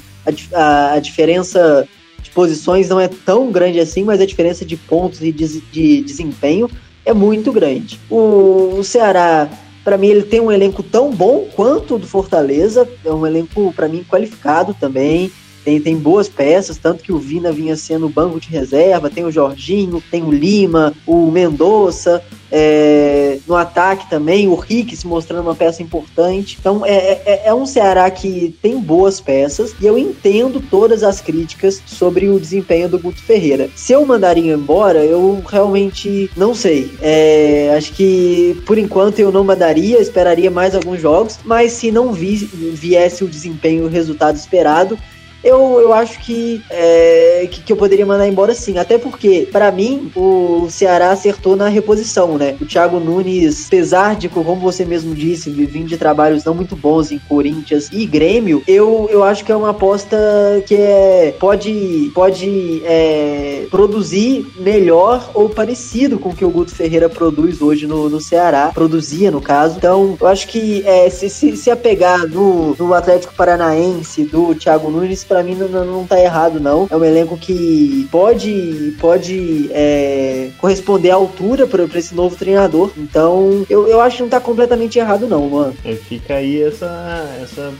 a, 0.53 0.93
a, 0.93 0.99
diferença 0.99 1.87
de 2.23 2.31
posições 2.31 2.89
não 2.89 2.99
é 2.99 3.07
tão 3.07 3.51
grande 3.51 3.79
assim, 3.79 4.03
mas 4.03 4.19
a 4.19 4.25
diferença 4.25 4.65
de 4.65 4.77
pontos 4.77 5.21
e 5.21 5.31
de, 5.31 5.61
de 5.71 6.01
desempenho 6.01 6.67
é 7.05 7.13
muito 7.13 7.51
grande. 7.51 7.99
O, 8.09 8.77
o 8.79 8.83
Ceará 8.83 9.47
para 9.83 9.97
mim, 9.97 10.07
ele 10.07 10.23
tem 10.23 10.39
um 10.39 10.51
elenco 10.51 10.83
tão 10.83 11.11
bom 11.11 11.47
quanto 11.55 11.95
o 11.95 11.99
do 11.99 12.07
Fortaleza. 12.07 12.87
É 13.03 13.11
um 13.11 13.25
elenco, 13.25 13.73
para 13.73 13.87
mim, 13.87 14.05
qualificado 14.07 14.73
também. 14.73 15.31
Tem, 15.63 15.79
tem 15.79 15.95
boas 15.95 16.27
peças, 16.27 16.77
tanto 16.77 17.03
que 17.03 17.11
o 17.11 17.19
Vina 17.19 17.51
vinha 17.51 17.75
sendo 17.75 18.09
banco 18.09 18.39
de 18.39 18.49
reserva. 18.49 19.09
Tem 19.09 19.23
o 19.23 19.31
Jorginho, 19.31 20.03
tem 20.09 20.23
o 20.23 20.31
Lima, 20.31 20.93
o 21.05 21.29
Mendonça. 21.29 22.23
É, 22.53 23.39
no 23.47 23.55
ataque 23.55 24.09
também, 24.09 24.49
o 24.49 24.55
Rick 24.55 24.95
se 24.95 25.07
mostrando 25.07 25.43
uma 25.43 25.55
peça 25.55 25.81
importante. 25.81 26.57
Então 26.59 26.85
é, 26.85 27.21
é, 27.25 27.41
é, 27.45 27.53
um 27.53 27.65
Ceará 27.65 28.11
que 28.11 28.53
tem 28.61 28.77
boas 28.79 29.21
peças 29.21 29.73
e 29.79 29.85
eu 29.85 29.97
entendo 29.97 30.61
todas 30.69 31.01
as 31.01 31.21
críticas 31.21 31.81
sobre 31.85 32.27
o 32.27 32.39
desempenho 32.39 32.89
do 32.89 32.99
Guto 32.99 33.21
Ferreira. 33.21 33.69
Se 33.73 33.93
eu 33.93 34.05
mandaria 34.05 34.53
embora, 34.53 35.05
eu 35.05 35.41
realmente 35.47 36.29
não 36.35 36.53
sei. 36.53 36.91
É, 37.01 37.73
acho 37.77 37.93
que 37.93 38.61
por 38.65 38.77
enquanto 38.77 39.19
eu 39.19 39.31
não 39.31 39.45
mandaria, 39.45 40.01
esperaria 40.01 40.51
mais 40.51 40.75
alguns 40.75 40.99
jogos, 40.99 41.39
mas 41.45 41.71
se 41.71 41.89
não 41.89 42.11
vi, 42.11 42.35
viesse 42.35 43.23
o 43.23 43.27
desempenho 43.27 43.85
o 43.85 43.89
resultado 43.89 44.35
esperado, 44.35 44.97
eu, 45.43 45.79
eu 45.81 45.93
acho 45.93 46.19
que, 46.19 46.61
é, 46.69 47.47
que, 47.49 47.61
que, 47.61 47.73
eu 47.73 47.77
poderia 47.77 48.05
mandar 48.05 48.27
embora 48.27 48.53
sim. 48.53 48.77
Até 48.77 48.97
porque, 48.97 49.47
para 49.51 49.71
mim, 49.71 50.11
o 50.15 50.67
Ceará 50.69 51.11
acertou 51.11 51.55
na 51.55 51.67
reposição, 51.67 52.37
né? 52.37 52.55
O 52.61 52.65
Thiago 52.65 52.99
Nunes, 52.99 53.67
apesar 53.67 54.15
de, 54.15 54.29
como 54.29 54.55
você 54.55 54.85
mesmo 54.85 55.15
disse, 55.15 55.49
vindo 55.49 55.87
de 55.87 55.97
trabalhos 55.97 56.43
não 56.43 56.53
muito 56.53 56.75
bons 56.75 57.11
em 57.11 57.19
Corinthians 57.19 57.89
e 57.91 58.05
Grêmio, 58.05 58.63
eu, 58.67 59.07
eu 59.11 59.23
acho 59.23 59.43
que 59.43 59.51
é 59.51 59.55
uma 59.55 59.69
aposta 59.69 60.17
que 60.65 60.75
é, 60.75 61.33
pode, 61.39 62.11
pode 62.13 62.81
é, 62.85 63.65
produzir 63.69 64.45
melhor 64.59 65.31
ou 65.33 65.49
parecido 65.49 66.19
com 66.19 66.29
o 66.29 66.35
que 66.35 66.45
o 66.45 66.49
Guto 66.49 66.73
Ferreira 66.73 67.09
produz 67.09 67.61
hoje 67.61 67.87
no, 67.87 68.09
no 68.09 68.21
Ceará, 68.21 68.71
produzia 68.73 69.31
no 69.31 69.41
caso. 69.41 69.77
Então, 69.77 70.17
eu 70.19 70.27
acho 70.27 70.47
que 70.47 70.83
é, 70.85 71.09
se, 71.09 71.29
se, 71.29 71.57
se 71.57 71.71
apegar 71.71 72.27
no, 72.27 72.75
no 72.75 72.93
Atlético 72.93 73.33
Paranaense 73.33 74.23
do 74.23 74.53
Thiago 74.53 74.89
Nunes, 74.89 75.23
para 75.31 75.43
mim 75.43 75.55
não, 75.55 75.85
não 75.85 76.05
tá 76.05 76.19
errado, 76.19 76.59
não. 76.59 76.89
É 76.91 76.95
um 76.97 77.05
elenco 77.05 77.37
que 77.37 78.05
pode, 78.11 78.93
pode 78.99 79.69
é, 79.71 80.49
corresponder 80.57 81.11
à 81.11 81.15
altura 81.15 81.65
para 81.65 81.85
esse 81.97 82.13
novo 82.13 82.35
treinador. 82.35 82.91
Então, 82.97 83.65
eu, 83.69 83.87
eu 83.87 84.01
acho 84.01 84.17
que 84.17 84.23
não 84.23 84.29
tá 84.29 84.41
completamente 84.41 84.99
errado, 84.99 85.27
não, 85.27 85.49
mano. 85.49 85.73
É, 85.85 85.95
fica 85.95 86.35
aí 86.35 86.61
essa, 86.61 87.37
essa, 87.41 87.73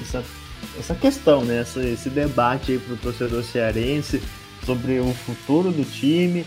essa, 0.00 0.24
essa 0.76 0.94
questão, 0.96 1.44
né? 1.44 1.60
Essa, 1.60 1.84
esse 1.84 2.10
debate 2.10 2.72
aí 2.72 2.78
pro 2.78 2.96
torcedor 2.96 3.44
cearense 3.44 4.20
sobre 4.66 4.98
o 4.98 5.14
futuro 5.14 5.70
do 5.70 5.84
time, 5.84 6.44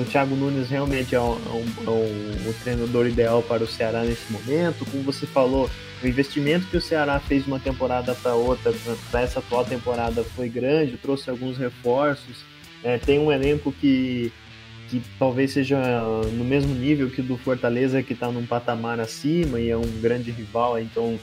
o 0.00 0.04
Thiago 0.10 0.34
Nunes 0.34 0.68
realmente 0.68 1.14
é, 1.14 1.20
um, 1.20 1.34
é, 1.34 1.90
um, 1.90 2.46
é 2.46 2.48
o 2.48 2.54
treinador 2.62 3.06
ideal 3.06 3.42
para 3.42 3.62
o 3.62 3.66
Ceará 3.66 4.02
nesse 4.02 4.32
momento. 4.32 4.84
Como 4.90 5.02
você 5.02 5.26
falou, 5.26 5.70
o 6.02 6.06
investimento 6.06 6.66
que 6.66 6.76
o 6.76 6.80
Ceará 6.80 7.18
fez 7.18 7.44
de 7.44 7.48
uma 7.48 7.60
temporada 7.60 8.14
para 8.14 8.34
outra, 8.34 8.72
para 9.10 9.22
essa 9.22 9.38
atual 9.38 9.64
temporada, 9.64 10.22
foi 10.22 10.48
grande, 10.48 10.96
trouxe 10.96 11.30
alguns 11.30 11.56
reforços. 11.58 12.44
É, 12.84 12.98
tem 12.98 13.18
um 13.18 13.32
elenco 13.32 13.72
que, 13.72 14.32
que 14.88 15.02
talvez 15.18 15.52
seja 15.52 15.80
no 16.32 16.44
mesmo 16.44 16.74
nível 16.74 17.10
que 17.10 17.20
o 17.20 17.24
do 17.24 17.36
Fortaleza, 17.36 18.02
que 18.02 18.12
está 18.12 18.30
num 18.30 18.46
patamar 18.46 19.00
acima 19.00 19.58
e 19.58 19.70
é 19.70 19.76
um 19.76 20.00
grande 20.00 20.30
rival, 20.30 20.78
então 20.78 21.18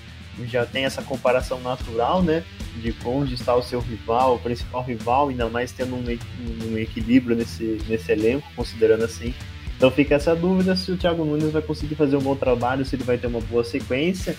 já 0.45 0.65
tem 0.65 0.85
essa 0.85 1.01
comparação 1.01 1.59
natural, 1.61 2.21
né? 2.21 2.43
De 2.75 2.93
onde 3.05 3.35
está 3.35 3.55
o 3.55 3.61
seu 3.61 3.79
rival, 3.79 4.35
o 4.35 4.39
principal 4.39 4.83
rival, 4.83 5.29
ainda 5.29 5.47
mais 5.49 5.71
tendo 5.71 5.95
um, 5.95 6.03
um 6.67 6.77
equilíbrio 6.77 7.35
nesse, 7.35 7.79
nesse 7.87 8.11
elenco, 8.11 8.47
considerando 8.55 9.03
assim. 9.03 9.33
Então 9.77 9.91
fica 9.91 10.15
essa 10.15 10.35
dúvida 10.35 10.75
se 10.75 10.91
o 10.91 10.97
Thiago 10.97 11.25
Nunes 11.25 11.51
vai 11.51 11.61
conseguir 11.61 11.95
fazer 11.95 12.15
um 12.15 12.21
bom 12.21 12.35
trabalho, 12.35 12.85
se 12.85 12.95
ele 12.95 13.03
vai 13.03 13.17
ter 13.17 13.27
uma 13.27 13.41
boa 13.41 13.63
sequência. 13.63 14.35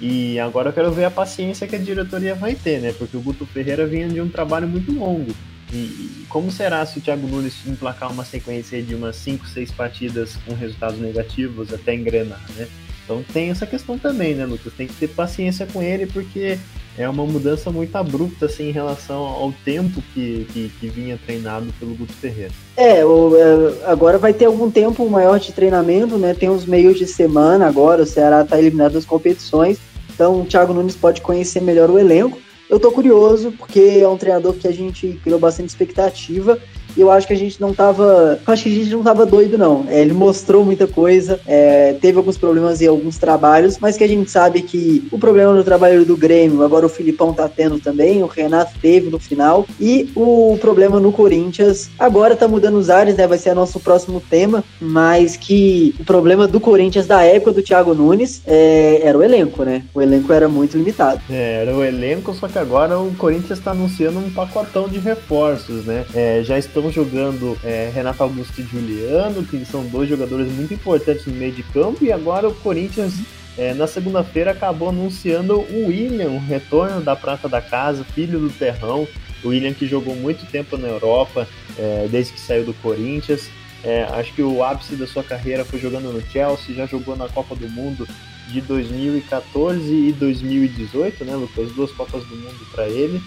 E 0.00 0.38
agora 0.40 0.70
eu 0.70 0.72
quero 0.72 0.90
ver 0.92 1.04
a 1.04 1.10
paciência 1.10 1.66
que 1.66 1.76
a 1.76 1.78
diretoria 1.78 2.34
vai 2.34 2.54
ter, 2.54 2.80
né? 2.80 2.92
Porque 2.92 3.16
o 3.16 3.20
Guto 3.20 3.46
Ferreira 3.46 3.86
vinha 3.86 4.08
de 4.08 4.20
um 4.20 4.28
trabalho 4.28 4.66
muito 4.66 4.92
longo. 4.92 5.32
E 5.72 6.26
como 6.28 6.50
será 6.50 6.84
se 6.84 6.98
o 6.98 7.00
Thiago 7.00 7.26
Nunes 7.26 7.66
emplacar 7.66 8.12
uma 8.12 8.24
sequência 8.24 8.82
de 8.82 8.94
umas 8.94 9.16
5, 9.16 9.46
6 9.46 9.70
partidas 9.70 10.36
com 10.44 10.54
resultados 10.54 10.98
negativos 10.98 11.72
até 11.72 11.94
engrenar, 11.94 12.42
né? 12.56 12.68
Então 13.04 13.24
tem 13.32 13.50
essa 13.50 13.66
questão 13.66 13.98
também, 13.98 14.34
né, 14.34 14.46
Lucas? 14.46 14.72
Tem 14.74 14.86
que 14.86 14.94
ter 14.94 15.08
paciência 15.08 15.66
com 15.66 15.82
ele, 15.82 16.06
porque 16.06 16.58
é 16.96 17.08
uma 17.08 17.24
mudança 17.24 17.70
muito 17.70 17.94
abrupta 17.96 18.46
assim, 18.46 18.68
em 18.68 18.72
relação 18.72 19.22
ao 19.22 19.52
tempo 19.64 20.02
que, 20.12 20.46
que, 20.52 20.72
que 20.78 20.88
vinha 20.88 21.18
treinado 21.24 21.72
pelo 21.78 21.94
Guto 21.94 22.12
Ferreira. 22.12 22.52
É, 22.76 23.04
o, 23.04 23.36
é, 23.36 23.90
agora 23.90 24.18
vai 24.18 24.32
ter 24.32 24.44
algum 24.44 24.70
tempo 24.70 25.08
maior 25.08 25.38
de 25.38 25.52
treinamento, 25.52 26.18
né? 26.18 26.34
Tem 26.34 26.50
uns 26.50 26.66
meios 26.66 26.98
de 26.98 27.06
semana 27.06 27.66
agora, 27.66 28.02
o 28.02 28.06
Ceará 28.06 28.42
está 28.42 28.58
eliminado 28.58 28.92
das 28.92 29.04
competições. 29.04 29.78
Então 30.14 30.42
o 30.42 30.44
Thiago 30.44 30.74
Nunes 30.74 30.94
pode 30.94 31.20
conhecer 31.20 31.60
melhor 31.60 31.90
o 31.90 31.98
elenco. 31.98 32.38
Eu 32.68 32.78
tô 32.78 32.90
curioso, 32.90 33.52
porque 33.52 33.98
é 34.00 34.08
um 34.08 34.16
treinador 34.16 34.54
que 34.54 34.66
a 34.66 34.72
gente 34.72 35.20
criou 35.22 35.38
bastante 35.38 35.68
expectativa 35.68 36.58
e 36.96 37.00
eu 37.00 37.10
acho 37.10 37.26
que 37.26 37.32
a 37.32 37.36
gente 37.36 37.60
não 37.60 37.72
tava. 37.72 38.38
Acho 38.46 38.64
que 38.64 38.70
a 38.70 38.84
gente 38.84 38.90
não 38.90 39.02
tava 39.02 39.24
doido, 39.26 39.56
não. 39.56 39.84
É, 39.88 40.00
ele 40.00 40.12
mostrou 40.12 40.64
muita 40.64 40.86
coisa, 40.86 41.40
é, 41.46 41.94
teve 42.00 42.18
alguns 42.18 42.36
problemas 42.36 42.80
e 42.80 42.86
alguns 42.86 43.18
trabalhos, 43.18 43.78
mas 43.78 43.96
que 43.96 44.04
a 44.04 44.08
gente 44.08 44.30
sabe 44.30 44.62
que 44.62 45.06
o 45.10 45.18
problema 45.18 45.52
no 45.52 45.64
trabalho 45.64 46.04
do 46.04 46.16
Grêmio, 46.16 46.62
agora 46.62 46.86
o 46.86 46.88
Filipão 46.88 47.32
tá 47.32 47.48
tendo 47.48 47.78
também, 47.78 48.22
o 48.22 48.26
Renato 48.26 48.72
teve 48.80 49.10
no 49.10 49.18
final, 49.18 49.66
e 49.80 50.10
o 50.14 50.56
problema 50.60 51.00
no 51.00 51.12
Corinthians 51.12 51.90
agora 51.98 52.36
tá 52.36 52.46
mudando 52.46 52.76
os 52.76 52.90
ares, 52.90 53.16
né? 53.16 53.26
Vai 53.26 53.38
ser 53.38 53.54
nosso 53.54 53.80
próximo 53.80 54.20
tema, 54.20 54.64
mas 54.80 55.36
que 55.36 55.94
o 55.98 56.04
problema 56.04 56.46
do 56.46 56.60
Corinthians 56.60 57.06
da 57.06 57.22
época 57.22 57.52
do 57.52 57.62
Thiago 57.62 57.94
Nunes 57.94 58.42
é, 58.46 59.00
era 59.02 59.16
o 59.16 59.22
elenco, 59.22 59.64
né? 59.64 59.84
O 59.94 60.00
elenco 60.00 60.32
era 60.32 60.48
muito 60.48 60.76
limitado. 60.76 61.20
É, 61.30 61.62
era 61.62 61.76
o 61.76 61.84
elenco, 61.84 62.34
só 62.34 62.48
que 62.48 62.58
agora 62.58 62.98
o 62.98 63.14
Corinthians 63.14 63.60
tá 63.60 63.70
anunciando 63.70 64.18
um 64.18 64.30
pacotão 64.30 64.88
de 64.88 64.98
reforços, 64.98 65.84
né? 65.84 66.04
É, 66.14 66.42
já 66.42 66.58
estão 66.58 66.81
estão 66.82 66.90
jogando 66.90 67.56
é, 67.62 67.90
Renato 67.94 68.22
Augusto 68.22 68.60
e 68.60 68.64
Juliano, 68.64 69.44
que 69.44 69.64
são 69.64 69.86
dois 69.86 70.08
jogadores 70.08 70.50
muito 70.52 70.74
importantes 70.74 71.26
no 71.26 71.34
meio 71.34 71.52
de 71.52 71.62
campo, 71.62 72.04
e 72.04 72.10
agora 72.10 72.48
o 72.48 72.54
Corinthians 72.54 73.14
é, 73.56 73.72
na 73.74 73.86
segunda-feira 73.86 74.50
acabou 74.50 74.88
anunciando 74.88 75.60
o 75.60 75.86
William, 75.86 76.30
o 76.30 76.38
retorno 76.38 77.00
da 77.00 77.14
prata 77.14 77.48
da 77.48 77.60
casa, 77.60 78.02
filho 78.02 78.40
do 78.40 78.50
Terrão. 78.50 79.06
O 79.44 79.48
William 79.48 79.74
que 79.74 79.86
jogou 79.86 80.14
muito 80.14 80.46
tempo 80.46 80.76
na 80.76 80.88
Europa, 80.88 81.48
é, 81.76 82.06
desde 82.10 82.32
que 82.32 82.40
saiu 82.40 82.64
do 82.64 82.74
Corinthians. 82.74 83.50
É, 83.84 84.04
acho 84.04 84.32
que 84.32 84.42
o 84.42 84.62
ápice 84.62 84.94
da 84.94 85.06
sua 85.06 85.24
carreira 85.24 85.64
foi 85.64 85.80
jogando 85.80 86.12
no 86.12 86.22
Chelsea, 86.30 86.74
já 86.74 86.86
jogou 86.86 87.16
na 87.16 87.28
Copa 87.28 87.56
do 87.56 87.68
Mundo 87.68 88.06
de 88.48 88.60
2014 88.60 89.92
e 89.92 90.12
2018, 90.12 91.24
né, 91.24 91.34
Lucas? 91.34 91.72
Duas 91.72 91.90
Copas 91.90 92.24
do 92.24 92.36
Mundo 92.36 92.66
para 92.70 92.88
ele. 92.88 93.20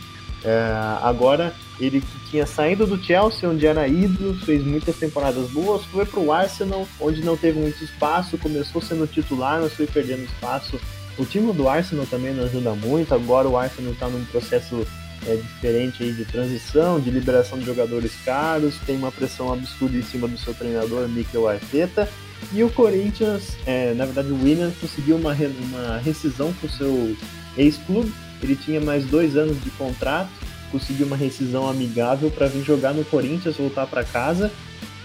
É, 0.45 0.99
agora, 1.01 1.55
ele 1.79 2.01
que 2.01 2.29
tinha 2.29 2.45
saído 2.45 2.85
do 2.85 3.03
Chelsea, 3.03 3.49
onde 3.49 3.65
era 3.65 3.87
ídolo, 3.87 4.35
fez 4.35 4.63
muitas 4.63 4.95
temporadas 4.95 5.49
boas, 5.49 5.83
foi 5.85 6.05
para 6.05 6.19
o 6.19 6.31
Arsenal, 6.31 6.87
onde 6.99 7.25
não 7.25 7.35
teve 7.35 7.59
muito 7.59 7.83
espaço, 7.83 8.37
começou 8.37 8.79
sendo 8.79 9.07
titular, 9.07 9.59
mas 9.59 9.73
foi 9.73 9.87
perdendo 9.87 10.23
espaço. 10.23 10.79
O 11.17 11.25
time 11.25 11.51
do 11.51 11.67
Arsenal 11.67 12.05
também 12.05 12.31
não 12.31 12.43
ajuda 12.43 12.75
muito, 12.75 13.15
agora 13.15 13.47
o 13.47 13.57
Arsenal 13.57 13.93
está 13.93 14.07
num 14.07 14.23
processo 14.25 14.85
é, 15.25 15.35
diferente 15.35 16.03
aí 16.03 16.13
de 16.13 16.25
transição, 16.25 16.99
de 16.99 17.09
liberação 17.09 17.57
de 17.57 17.65
jogadores 17.65 18.11
caros, 18.23 18.75
tem 18.85 18.95
uma 18.97 19.11
pressão 19.11 19.51
absurda 19.51 19.97
em 19.97 20.03
cima 20.03 20.27
do 20.27 20.37
seu 20.37 20.53
treinador, 20.53 21.07
Mikel 21.09 21.47
Arteta, 21.47 22.07
e 22.53 22.63
o 22.63 22.69
Corinthians, 22.69 23.57
é, 23.65 23.95
na 23.95 24.05
verdade 24.05 24.31
o 24.31 24.43
William 24.43 24.71
conseguiu 24.79 25.15
uma, 25.15 25.33
uma 25.33 25.97
rescisão 25.97 26.53
com 26.61 26.67
o 26.67 26.69
seu 26.69 27.17
ex-clube, 27.57 28.13
ele 28.41 28.55
tinha 28.55 28.79
mais 28.79 29.05
dois 29.05 29.35
anos 29.35 29.61
de 29.63 29.69
contrato, 29.71 30.29
conseguiu 30.71 31.07
uma 31.07 31.15
rescisão 31.15 31.69
amigável 31.69 32.29
para 32.29 32.47
vir 32.47 32.63
jogar 32.63 32.93
no 32.93 33.03
Corinthians, 33.05 33.57
voltar 33.57 33.87
para 33.87 34.03
casa 34.03 34.51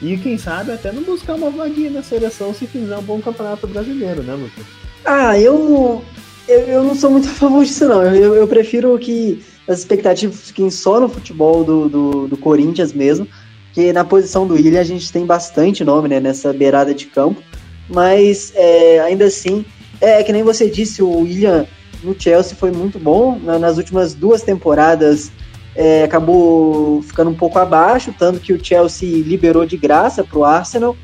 e 0.02 0.16
quem 0.16 0.38
sabe 0.38 0.72
até 0.72 0.90
não 0.92 1.02
buscar 1.02 1.34
uma 1.34 1.50
vaguinha 1.50 1.90
na 1.90 2.02
seleção 2.02 2.54
se 2.54 2.66
fizer 2.66 2.96
um 2.96 3.02
bom 3.02 3.20
campeonato 3.20 3.66
brasileiro, 3.66 4.22
né, 4.22 4.34
Lucas? 4.34 4.64
Ah, 5.04 5.38
eu, 5.38 6.02
eu, 6.48 6.60
eu 6.60 6.84
não 6.84 6.94
sou 6.94 7.10
muito 7.10 7.28
a 7.28 7.32
favor 7.32 7.64
disso, 7.64 7.86
não. 7.86 8.02
Eu, 8.02 8.34
eu 8.34 8.48
prefiro 8.48 8.98
que 8.98 9.42
as 9.68 9.80
expectativas 9.80 10.40
fiquem 10.48 10.70
só 10.70 10.98
no 10.98 11.08
futebol 11.08 11.62
do, 11.64 11.88
do, 11.88 12.28
do 12.28 12.36
Corinthians 12.36 12.92
mesmo, 12.92 13.28
que 13.72 13.92
na 13.92 14.04
posição 14.04 14.46
do 14.46 14.54
William 14.54 14.80
a 14.80 14.84
gente 14.84 15.12
tem 15.12 15.26
bastante 15.26 15.84
nome 15.84 16.08
né, 16.08 16.18
nessa 16.18 16.52
beirada 16.52 16.94
de 16.94 17.06
campo, 17.06 17.42
mas 17.88 18.52
é, 18.54 19.00
ainda 19.00 19.26
assim, 19.26 19.64
é 20.00 20.22
que 20.22 20.32
nem 20.32 20.42
você 20.42 20.70
disse, 20.70 21.02
o 21.02 21.20
William 21.20 21.66
no 22.02 22.14
Chelsea 22.18 22.56
foi 22.56 22.70
muito 22.70 22.98
bom. 22.98 23.38
Nas 23.38 23.76
últimas 23.76 24.14
duas 24.14 24.42
temporadas 24.42 25.30
é, 25.74 26.04
acabou 26.04 27.02
ficando 27.02 27.30
um 27.30 27.34
pouco 27.34 27.58
abaixo, 27.58 28.14
tanto 28.18 28.40
que 28.40 28.52
o 28.52 28.64
Chelsea 28.64 29.22
liberou 29.22 29.64
de 29.64 29.76
graça 29.76 30.24
para 30.24 30.38
o 30.38 30.44
Arsenal. 30.44 30.96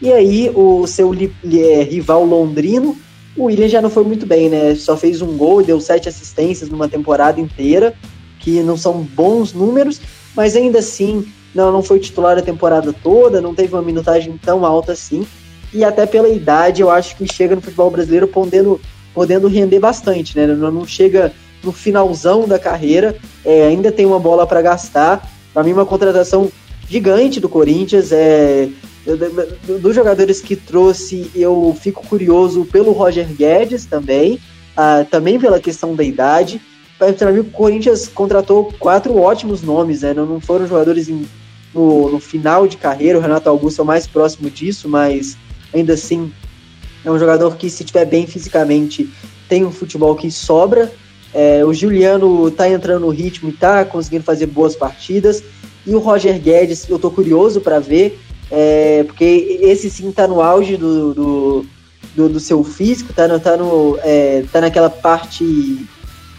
E 0.00 0.12
aí 0.12 0.50
o 0.54 0.86
seu 0.86 1.12
é, 1.14 1.82
rival 1.82 2.24
londrino, 2.24 2.96
o 3.36 3.44
William 3.44 3.68
já 3.68 3.82
não 3.82 3.90
foi 3.90 4.04
muito 4.04 4.26
bem, 4.26 4.48
né? 4.48 4.74
Só 4.74 4.96
fez 4.96 5.20
um 5.20 5.36
gol 5.36 5.60
e 5.60 5.64
deu 5.64 5.80
sete 5.80 6.08
assistências 6.08 6.70
numa 6.70 6.88
temporada 6.88 7.40
inteira, 7.40 7.94
que 8.38 8.62
não 8.62 8.76
são 8.76 9.02
bons 9.02 9.52
números, 9.52 10.00
mas 10.34 10.56
ainda 10.56 10.78
assim 10.78 11.26
não, 11.54 11.70
não 11.70 11.82
foi 11.82 11.98
titular 11.98 12.38
a 12.38 12.42
temporada 12.42 12.92
toda, 12.92 13.40
não 13.40 13.54
teve 13.54 13.74
uma 13.74 13.82
minutagem 13.82 14.38
tão 14.42 14.64
alta 14.64 14.92
assim. 14.92 15.26
E 15.72 15.84
até 15.84 16.06
pela 16.06 16.28
idade, 16.28 16.82
eu 16.82 16.90
acho 16.90 17.16
que 17.16 17.32
chega 17.32 17.54
no 17.54 17.60
futebol 17.60 17.90
brasileiro 17.90 18.26
podendo 18.26 18.80
podendo 19.14 19.48
render 19.48 19.78
bastante, 19.78 20.36
né? 20.36 20.46
Não 20.46 20.86
chega 20.86 21.32
no 21.62 21.72
finalzão 21.72 22.48
da 22.48 22.58
carreira, 22.58 23.16
é, 23.44 23.66
ainda 23.66 23.92
tem 23.92 24.06
uma 24.06 24.18
bola 24.18 24.46
para 24.46 24.62
gastar. 24.62 25.30
Para 25.52 25.62
mim, 25.62 25.72
uma 25.72 25.86
contratação 25.86 26.50
gigante 26.88 27.40
do 27.40 27.48
Corinthians. 27.48 28.10
É, 28.12 28.68
dos 29.80 29.94
jogadores 29.94 30.40
que 30.40 30.54
trouxe, 30.54 31.30
eu 31.34 31.74
fico 31.80 32.06
curioso 32.06 32.64
pelo 32.66 32.92
Roger 32.92 33.26
Guedes 33.26 33.86
também, 33.86 34.38
ah, 34.76 35.04
também 35.10 35.38
pela 35.38 35.58
questão 35.58 35.94
da 35.94 36.04
idade. 36.04 36.60
Para 36.98 37.32
mim, 37.32 37.38
o 37.40 37.44
Corinthians 37.44 38.08
contratou 38.08 38.72
quatro 38.78 39.16
ótimos 39.16 39.62
nomes, 39.62 40.02
né? 40.02 40.12
não, 40.12 40.38
foram 40.38 40.66
jogadores 40.66 41.08
em, 41.08 41.26
no, 41.74 42.10
no, 42.10 42.20
final 42.20 42.68
de 42.68 42.76
carreira. 42.76 43.18
O 43.18 43.22
Renato 43.22 43.48
Augusto 43.48 43.80
é 43.80 43.82
o 43.82 43.86
mais 43.86 44.06
próximo 44.06 44.50
disso, 44.50 44.86
mas 44.86 45.36
ainda 45.72 45.94
assim 45.94 46.30
é 47.04 47.10
um 47.10 47.18
jogador 47.18 47.56
que, 47.56 47.70
se 47.70 47.82
estiver 47.82 48.04
bem 48.04 48.26
fisicamente, 48.26 49.08
tem 49.48 49.64
um 49.64 49.72
futebol 49.72 50.14
que 50.14 50.30
sobra. 50.30 50.92
É, 51.32 51.64
o 51.64 51.72
Juliano 51.72 52.48
está 52.48 52.68
entrando 52.68 53.02
no 53.02 53.10
ritmo 53.10 53.48
e 53.48 53.52
está 53.52 53.84
conseguindo 53.84 54.24
fazer 54.24 54.46
boas 54.46 54.76
partidas. 54.76 55.42
E 55.86 55.94
o 55.94 55.98
Roger 55.98 56.38
Guedes, 56.38 56.88
eu 56.88 56.96
estou 56.96 57.10
curioso 57.10 57.60
para 57.60 57.78
ver, 57.78 58.18
é, 58.50 59.02
porque 59.04 59.58
esse 59.62 59.88
sim 59.88 60.10
está 60.10 60.28
no 60.28 60.40
auge 60.40 60.76
do, 60.76 61.14
do, 61.14 61.66
do, 62.14 62.28
do, 62.28 62.40
seu 62.40 62.62
físico, 62.62 63.10
está 63.10 63.38
tá 63.38 63.56
no, 63.56 63.98
é, 64.02 64.44
tá 64.52 64.60
naquela 64.60 64.90
parte 64.90 65.44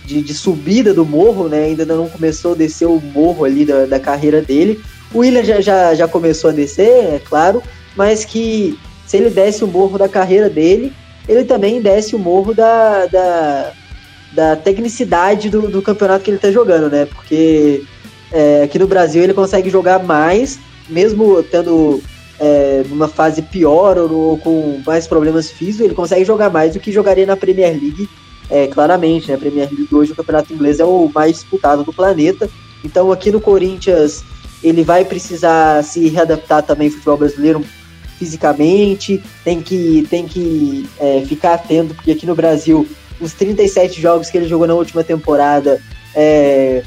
de, 0.05 0.21
de, 0.21 0.33
subida 0.33 0.93
do 0.93 1.05
morro, 1.05 1.47
né? 1.47 1.65
Ainda 1.65 1.85
não 1.85 2.07
começou 2.07 2.53
a 2.53 2.55
descer 2.55 2.87
o 2.87 3.01
morro 3.01 3.45
ali 3.45 3.65
da, 3.65 3.85
da 3.85 3.99
carreira 3.99 4.41
dele. 4.41 4.79
O 5.13 5.19
William 5.19 5.43
já, 5.43 5.59
já, 5.59 5.95
já 5.95 6.07
começou 6.07 6.49
a 6.49 6.53
descer, 6.53 7.15
é 7.15 7.21
claro, 7.23 7.63
mas 7.95 8.23
que 8.23 8.77
se 9.11 9.17
ele 9.17 9.29
desce 9.29 9.61
o 9.61 9.67
morro 9.67 9.97
da 9.97 10.07
carreira 10.07 10.49
dele, 10.49 10.93
ele 11.27 11.43
também 11.43 11.81
desce 11.81 12.15
o 12.15 12.19
morro 12.19 12.53
da, 12.53 13.07
da, 13.07 13.73
da 14.31 14.55
tecnicidade 14.55 15.49
do, 15.49 15.67
do 15.67 15.81
campeonato 15.81 16.23
que 16.23 16.29
ele 16.29 16.37
está 16.37 16.49
jogando, 16.49 16.89
né? 16.89 17.05
Porque 17.05 17.83
é, 18.31 18.63
aqui 18.63 18.79
no 18.79 18.87
Brasil 18.87 19.21
ele 19.21 19.33
consegue 19.33 19.69
jogar 19.69 20.01
mais, 20.01 20.59
mesmo 20.87 21.43
tendo 21.43 22.01
é, 22.39 22.85
fase 23.13 23.41
pior 23.41 23.97
ou, 23.97 24.09
ou, 24.13 24.37
com 24.37 24.81
mais 24.87 25.07
problemas 25.07 25.51
físicos, 25.51 25.81
ele 25.81 25.93
consegue 25.93 26.23
jogar 26.23 26.49
mais 26.49 26.73
do 26.73 26.79
que 26.79 26.89
jogaria 26.89 27.25
na 27.25 27.35
Premier 27.35 27.71
League, 27.71 28.07
é, 28.49 28.67
claramente, 28.67 29.27
né? 29.27 29.33
A 29.33 29.37
Premier 29.37 29.67
League 29.69 29.93
hoje, 29.93 30.13
o 30.13 30.15
campeonato 30.15 30.53
inglês 30.53 30.79
é 30.79 30.85
o 30.85 31.11
mais 31.13 31.33
disputado 31.33 31.83
do 31.83 31.91
planeta. 31.91 32.49
Então 32.81 33.11
aqui 33.11 33.29
no 33.29 33.41
Corinthians 33.41 34.23
ele 34.63 34.85
vai 34.85 35.03
precisar 35.03 35.83
se 35.83 36.07
readaptar 36.07 36.63
também 36.63 36.87
ao 36.87 36.93
futebol 36.93 37.17
brasileiro 37.17 37.61
fisicamente, 38.21 39.19
tem 39.43 39.59
que, 39.59 40.05
tem 40.07 40.27
que 40.27 40.87
é, 40.99 41.23
ficar 41.25 41.55
atento, 41.55 41.95
porque 41.95 42.11
aqui 42.11 42.23
no 42.27 42.35
Brasil, 42.35 42.87
os 43.19 43.33
37 43.33 43.99
jogos 43.99 44.29
que 44.29 44.37
ele 44.37 44.47
jogou 44.47 44.67
na 44.67 44.75
última 44.75 45.03
temporada, 45.03 45.81
é, 46.13 46.83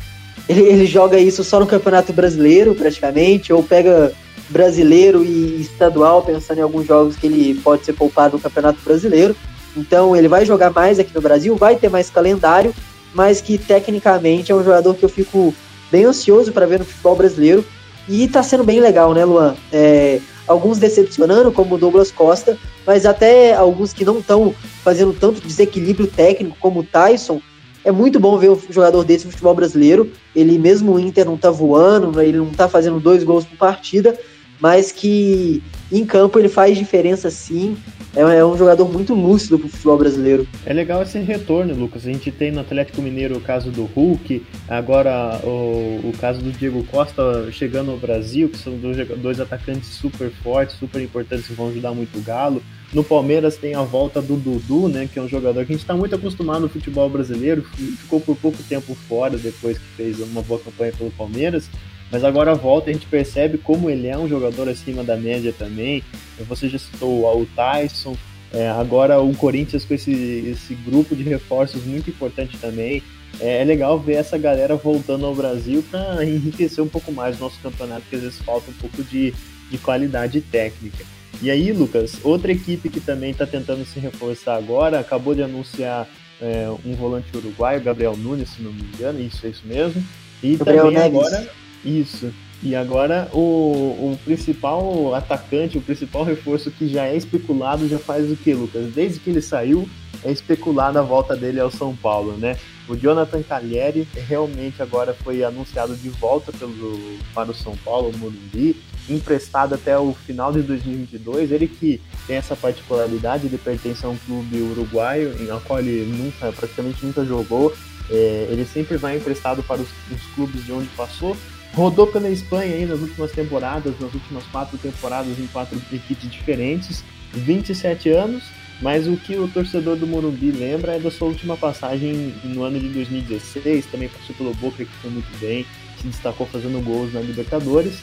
ele, 0.48 0.60
ele 0.60 0.86
joga 0.86 1.18
isso 1.18 1.42
só 1.42 1.58
no 1.58 1.66
Campeonato 1.66 2.12
Brasileiro, 2.12 2.72
praticamente, 2.76 3.52
ou 3.52 3.64
pega 3.64 4.12
brasileiro 4.48 5.24
e 5.24 5.60
estadual, 5.60 6.22
pensando 6.22 6.58
em 6.58 6.62
alguns 6.62 6.86
jogos 6.86 7.16
que 7.16 7.26
ele 7.26 7.60
pode 7.64 7.84
ser 7.84 7.94
poupado 7.94 8.36
no 8.36 8.42
Campeonato 8.42 8.78
Brasileiro. 8.84 9.34
Então 9.76 10.14
ele 10.14 10.28
vai 10.28 10.46
jogar 10.46 10.70
mais 10.70 11.00
aqui 11.00 11.12
no 11.12 11.20
Brasil, 11.20 11.56
vai 11.56 11.74
ter 11.74 11.90
mais 11.90 12.10
calendário, 12.10 12.72
mas 13.12 13.40
que 13.40 13.58
tecnicamente 13.58 14.52
é 14.52 14.54
um 14.54 14.62
jogador 14.62 14.94
que 14.94 15.04
eu 15.04 15.08
fico 15.08 15.52
bem 15.90 16.04
ansioso 16.04 16.52
para 16.52 16.64
ver 16.64 16.78
no 16.78 16.84
futebol 16.84 17.16
brasileiro. 17.16 17.64
E 18.08 18.28
tá 18.28 18.42
sendo 18.42 18.64
bem 18.64 18.80
legal, 18.80 19.14
né, 19.14 19.24
Luan? 19.24 19.54
É, 19.72 20.20
alguns 20.46 20.78
decepcionando, 20.78 21.50
como 21.50 21.74
o 21.74 21.78
Douglas 21.78 22.10
Costa, 22.10 22.58
mas 22.86 23.06
até 23.06 23.54
alguns 23.54 23.92
que 23.92 24.04
não 24.04 24.18
estão 24.18 24.54
fazendo 24.82 25.12
tanto 25.12 25.40
desequilíbrio 25.40 26.06
técnico 26.06 26.56
como 26.60 26.80
o 26.80 26.84
Tyson. 26.84 27.40
É 27.84 27.92
muito 27.92 28.18
bom 28.18 28.38
ver 28.38 28.50
um 28.50 28.58
jogador 28.70 29.04
desse 29.04 29.26
no 29.26 29.30
futebol 29.30 29.54
brasileiro. 29.54 30.10
Ele 30.34 30.58
mesmo 30.58 30.92
o 30.92 31.00
Inter 31.00 31.26
não 31.26 31.36
tá 31.36 31.50
voando, 31.50 32.20
ele 32.20 32.38
não 32.38 32.50
tá 32.50 32.68
fazendo 32.68 32.98
dois 32.98 33.22
gols 33.22 33.44
por 33.44 33.58
partida, 33.58 34.18
mas 34.64 34.90
que 34.90 35.62
em 35.92 36.06
campo 36.06 36.38
ele 36.38 36.48
faz 36.48 36.78
diferença 36.78 37.30
sim. 37.30 37.76
É, 38.16 38.20
é 38.20 38.46
um 38.46 38.56
jogador 38.56 38.90
muito 38.90 39.12
lúcido 39.12 39.58
pro 39.58 39.68
futebol 39.68 39.98
brasileiro. 39.98 40.48
É 40.64 40.72
legal 40.72 41.02
esse 41.02 41.18
retorno, 41.18 41.74
Lucas. 41.74 42.06
A 42.06 42.10
gente 42.10 42.30
tem 42.30 42.50
no 42.50 42.60
Atlético 42.60 43.02
Mineiro 43.02 43.36
o 43.36 43.42
caso 43.42 43.70
do 43.70 43.84
Hulk, 43.84 44.42
agora 44.66 45.38
o, 45.44 46.08
o 46.08 46.14
caso 46.18 46.40
do 46.40 46.50
Diego 46.50 46.82
Costa 46.84 47.52
chegando 47.52 47.90
ao 47.90 47.98
Brasil, 47.98 48.48
que 48.48 48.56
são 48.56 48.78
dois, 48.78 48.96
dois 49.18 49.38
atacantes 49.38 49.90
super 49.90 50.30
fortes, 50.30 50.76
super 50.76 51.02
importantes 51.02 51.46
que 51.46 51.52
vão 51.52 51.68
ajudar 51.68 51.92
muito 51.92 52.16
o 52.16 52.22
Galo. 52.22 52.62
No 52.90 53.04
Palmeiras 53.04 53.58
tem 53.58 53.74
a 53.74 53.82
volta 53.82 54.22
do 54.22 54.34
Dudu, 54.34 54.88
né, 54.88 55.06
que 55.12 55.18
é 55.18 55.22
um 55.22 55.28
jogador 55.28 55.66
que 55.66 55.72
a 55.72 55.74
gente 55.74 55.84
está 55.84 55.94
muito 55.94 56.14
acostumado 56.14 56.60
no 56.62 56.68
futebol 56.70 57.10
brasileiro, 57.10 57.62
ficou 57.98 58.18
por 58.18 58.34
pouco 58.36 58.62
tempo 58.62 58.94
fora 58.94 59.36
depois 59.36 59.76
que 59.76 59.84
fez 59.96 60.20
uma 60.20 60.40
boa 60.40 60.60
campanha 60.60 60.92
pelo 60.96 61.10
Palmeiras, 61.10 61.68
mas 62.10 62.24
agora 62.24 62.54
volta 62.54 62.90
a 62.90 62.92
gente 62.92 63.06
percebe 63.06 63.58
como 63.58 63.90
ele 63.90 64.06
é 64.06 64.16
um 64.16 64.28
jogador 64.28 64.68
acima 64.68 65.02
da 65.02 65.16
média 65.16 65.52
também. 65.56 66.02
Você 66.48 66.68
já 66.68 66.78
citou 66.78 67.24
o 67.24 67.46
Tyson, 67.56 68.16
é, 68.52 68.68
agora 68.70 69.20
o 69.20 69.34
Corinthians 69.34 69.84
com 69.84 69.94
esse, 69.94 70.12
esse 70.12 70.74
grupo 70.74 71.16
de 71.16 71.24
reforços 71.24 71.84
muito 71.84 72.10
importante 72.10 72.56
também. 72.58 73.02
É, 73.40 73.62
é 73.62 73.64
legal 73.64 73.98
ver 73.98 74.14
essa 74.14 74.38
galera 74.38 74.76
voltando 74.76 75.26
ao 75.26 75.34
Brasil 75.34 75.84
para 75.90 76.24
enriquecer 76.24 76.82
um 76.82 76.88
pouco 76.88 77.10
mais 77.10 77.36
o 77.36 77.40
nosso 77.40 77.58
campeonato, 77.60 78.02
que 78.08 78.14
às 78.14 78.22
vezes 78.22 78.38
falta 78.38 78.70
um 78.70 78.74
pouco 78.74 79.02
de, 79.02 79.34
de 79.70 79.78
qualidade 79.78 80.40
técnica. 80.40 81.04
E 81.42 81.50
aí, 81.50 81.72
Lucas, 81.72 82.20
outra 82.22 82.52
equipe 82.52 82.88
que 82.88 83.00
também 83.00 83.32
está 83.32 83.44
tentando 83.44 83.84
se 83.84 83.98
reforçar 83.98 84.56
agora, 84.56 85.00
acabou 85.00 85.34
de 85.34 85.42
anunciar 85.42 86.08
é, 86.40 86.68
um 86.84 86.94
volante 86.94 87.36
uruguaio, 87.36 87.82
Gabriel 87.82 88.16
Nunes, 88.16 88.50
se 88.50 88.62
não 88.62 88.72
me 88.72 88.82
engano, 88.82 89.20
isso 89.20 89.44
é 89.44 89.50
isso 89.50 89.66
mesmo. 89.66 90.00
E 90.40 90.54
Gabriel 90.56 90.84
também 90.84 90.98
Neves. 90.98 91.18
agora 91.18 91.63
isso. 91.84 92.32
E 92.62 92.74
agora 92.74 93.28
o, 93.32 94.12
o 94.12 94.18
principal 94.24 95.14
atacante, 95.14 95.76
o 95.76 95.82
principal 95.82 96.24
reforço 96.24 96.70
que 96.70 96.88
já 96.88 97.04
é 97.06 97.16
especulado 97.16 97.86
já 97.86 97.98
faz 97.98 98.30
o 98.30 98.36
que, 98.36 98.54
Lucas? 98.54 98.92
Desde 98.94 99.20
que 99.20 99.30
ele 99.30 99.42
saiu, 99.42 99.88
é 100.24 100.32
especulada 100.32 101.00
a 101.00 101.02
volta 101.02 101.36
dele 101.36 101.60
ao 101.60 101.70
São 101.70 101.94
Paulo, 101.94 102.32
né? 102.38 102.56
O 102.88 102.96
Jonathan 102.96 103.42
Cagliari 103.42 104.08
realmente 104.14 104.82
agora 104.82 105.14
foi 105.14 105.44
anunciado 105.44 105.94
de 105.94 106.08
volta 106.08 106.52
pelo, 106.52 107.18
para 107.34 107.50
o 107.50 107.54
São 107.54 107.76
Paulo, 107.76 108.10
o 108.10 108.18
Morumbi, 108.18 108.76
emprestado 109.08 109.74
até 109.74 109.98
o 109.98 110.14
final 110.26 110.52
de 110.52 110.62
2022. 110.62 111.50
Ele 111.52 111.66
que 111.66 112.00
tem 112.26 112.36
essa 112.36 112.56
particularidade, 112.56 113.46
ele 113.46 113.58
pertence 113.58 114.04
a 114.04 114.08
um 114.08 114.16
clube 114.16 114.60
uruguaio, 114.60 115.34
em 115.40 115.60
qual 115.60 115.78
ele 115.78 116.04
nunca, 116.06 116.52
praticamente 116.52 117.04
nunca 117.04 117.24
jogou, 117.24 117.74
É, 118.10 118.48
ele 118.50 118.66
sempre 118.66 118.98
vai 118.98 119.16
emprestado 119.16 119.62
para 119.62 119.80
os, 119.80 119.88
os, 120.12 120.22
clubes 120.34 120.62
de 120.66 120.72
onde 120.72 120.88
passou. 120.88 121.34
Rodou 121.74 122.06
pela 122.06 122.28
Espanha 122.28 122.74
aí 122.74 122.86
nas 122.86 123.00
últimas 123.00 123.32
temporadas, 123.32 123.94
nas 123.98 124.14
últimas 124.14 124.44
quatro 124.44 124.78
temporadas 124.78 125.38
em 125.38 125.46
quatro 125.48 125.76
equipes 125.92 126.30
diferentes. 126.30 127.04
27 127.32 128.10
anos, 128.10 128.44
mas 128.80 129.08
o 129.08 129.16
que 129.16 129.36
o 129.36 129.48
torcedor 129.48 129.96
do 129.96 130.06
Morumbi 130.06 130.50
lembra 130.52 130.94
é 130.94 130.98
da 130.98 131.10
sua 131.10 131.28
última 131.28 131.56
passagem 131.56 132.32
no 132.44 132.62
ano 132.62 132.78
de 132.78 132.88
2016, 132.88 133.86
também 133.86 134.08
passou 134.08 134.34
pelo 134.36 134.54
Boca 134.54 134.84
que 134.84 134.96
foi 135.02 135.10
muito 135.10 135.38
bem, 135.40 135.66
se 136.00 136.06
destacou 136.06 136.46
fazendo 136.46 136.82
gols 136.84 137.12
na 137.12 137.20
Libertadores. 137.20 137.94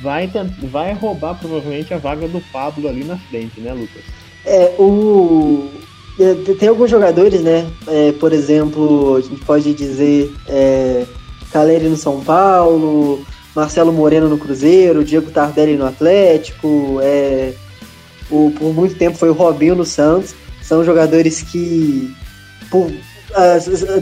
Vai, 0.00 0.30
vai 0.62 0.94
roubar 0.94 1.34
provavelmente 1.34 1.92
a 1.92 1.98
vaga 1.98 2.28
do 2.28 2.40
Pablo 2.52 2.88
ali 2.88 3.04
na 3.04 3.16
frente, 3.16 3.60
né, 3.60 3.72
Lucas? 3.72 4.02
É, 4.44 4.74
o. 4.78 5.68
É, 6.20 6.54
tem 6.54 6.68
alguns 6.68 6.90
jogadores, 6.90 7.40
né? 7.40 7.68
É, 7.86 8.12
por 8.12 8.32
exemplo, 8.32 9.16
a 9.16 9.20
gente 9.20 9.44
pode 9.44 9.72
dizer 9.74 10.32
é, 10.46 11.06
Caleri 11.52 11.88
no 11.88 11.96
São 11.96 12.20
Paulo, 12.20 13.24
Marcelo 13.54 13.92
Moreno 13.92 14.28
no 14.28 14.38
Cruzeiro, 14.38 15.04
Diego 15.04 15.30
Tardelli 15.30 15.76
no 15.76 15.86
Atlético, 15.86 16.98
é, 17.02 17.52
o, 18.30 18.50
por 18.58 18.72
muito 18.72 18.94
tempo 18.94 19.18
foi 19.18 19.28
o 19.28 19.34
Robinho 19.34 19.74
no 19.74 19.84
Santos. 19.84 20.34
São 20.62 20.84
jogadores 20.84 21.42
que, 21.42 22.14
por, 22.70 22.90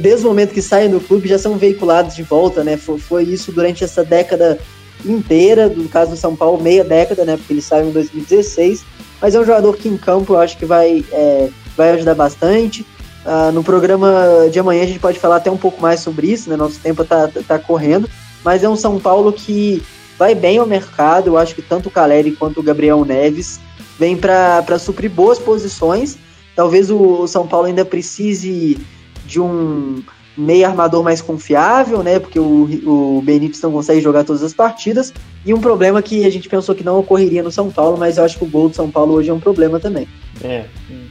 desde 0.00 0.24
o 0.24 0.28
momento 0.28 0.54
que 0.54 0.62
saem 0.62 0.90
do 0.90 1.00
clube, 1.00 1.28
já 1.28 1.38
são 1.38 1.56
veiculados 1.56 2.14
de 2.14 2.22
volta, 2.22 2.62
né? 2.62 2.76
Foi, 2.76 2.98
foi 2.98 3.24
isso 3.24 3.50
durante 3.50 3.82
essa 3.82 4.04
década 4.04 4.58
inteira, 5.04 5.68
no 5.68 5.88
caso 5.88 6.12
do 6.12 6.16
São 6.16 6.36
Paulo, 6.36 6.62
meia 6.62 6.84
década, 6.84 7.24
né? 7.24 7.36
Porque 7.36 7.52
ele 7.52 7.62
saiu 7.62 7.88
em 7.88 7.92
2016. 7.92 8.84
Mas 9.20 9.34
é 9.34 9.40
um 9.40 9.44
jogador 9.44 9.76
que 9.76 9.88
em 9.88 9.96
campo 9.96 10.34
eu 10.34 10.38
acho 10.38 10.56
que 10.56 10.64
vai, 10.64 11.04
é, 11.12 11.48
vai 11.76 11.90
ajudar 11.90 12.14
bastante. 12.14 12.86
Uh, 13.24 13.52
no 13.52 13.62
programa 13.62 14.48
de 14.50 14.58
amanhã 14.58 14.82
a 14.82 14.86
gente 14.86 14.98
pode 14.98 15.18
falar 15.18 15.36
até 15.36 15.50
um 15.50 15.56
pouco 15.56 15.80
mais 15.80 16.00
sobre 16.00 16.26
isso, 16.26 16.48
né? 16.48 16.56
Nosso 16.56 16.80
tempo 16.80 17.04
tá, 17.04 17.28
tá 17.46 17.58
correndo. 17.58 18.08
Mas 18.44 18.64
é 18.64 18.68
um 18.68 18.76
São 18.76 18.98
Paulo 18.98 19.32
que 19.32 19.82
vai 20.18 20.34
bem 20.34 20.58
ao 20.58 20.66
mercado. 20.66 21.28
Eu 21.28 21.38
acho 21.38 21.54
que 21.54 21.62
tanto 21.62 21.88
o 21.88 21.92
Caleri 21.92 22.32
quanto 22.32 22.60
o 22.60 22.62
Gabriel 22.62 23.04
Neves 23.04 23.60
vem 23.98 24.16
para 24.16 24.78
suprir 24.78 25.10
boas 25.10 25.38
posições. 25.38 26.16
Talvez 26.56 26.90
o 26.90 27.26
São 27.26 27.46
Paulo 27.46 27.66
ainda 27.66 27.84
precise 27.84 28.78
de 29.26 29.40
um 29.40 30.02
meio 30.40 30.66
armador 30.66 31.02
mais 31.02 31.20
confiável, 31.20 32.02
né? 32.02 32.18
Porque 32.18 32.38
o, 32.38 33.18
o 33.18 33.22
Benítez 33.22 33.60
não 33.60 33.70
consegue 33.70 34.00
jogar 34.00 34.24
todas 34.24 34.42
as 34.42 34.54
partidas. 34.54 35.12
E 35.44 35.54
um 35.54 35.60
problema 35.60 36.02
que 36.02 36.24
a 36.24 36.30
gente 36.30 36.48
pensou 36.48 36.74
que 36.74 36.84
não 36.84 36.98
ocorreria 36.98 37.42
no 37.42 37.50
São 37.50 37.70
Paulo, 37.70 37.96
mas 37.96 38.18
eu 38.18 38.24
acho 38.24 38.38
que 38.38 38.44
o 38.44 38.48
gol 38.48 38.68
do 38.68 38.76
São 38.76 38.90
Paulo 38.90 39.14
hoje 39.14 39.30
é 39.30 39.32
um 39.32 39.40
problema 39.40 39.78
também. 39.78 40.06
É, 40.42 40.64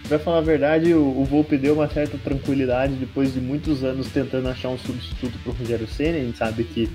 pra 0.08 0.20
falar 0.20 0.40
a 0.40 0.42
verdade, 0.42 0.94
o, 0.94 1.20
o 1.20 1.26
Volpe 1.26 1.58
deu 1.58 1.74
uma 1.74 1.90
certa 1.90 2.18
tranquilidade 2.18 2.94
depois 2.94 3.34
de 3.34 3.40
muitos 3.40 3.84
anos 3.84 4.08
tentando 4.08 4.48
achar 4.50 4.70
um 4.70 4.78
substituto 4.78 5.38
pro 5.44 5.54
Rogério 5.54 5.88
Senna. 5.88 6.18
A 6.18 6.22
gente 6.22 6.38
sabe 6.38 6.64
que 6.64 6.90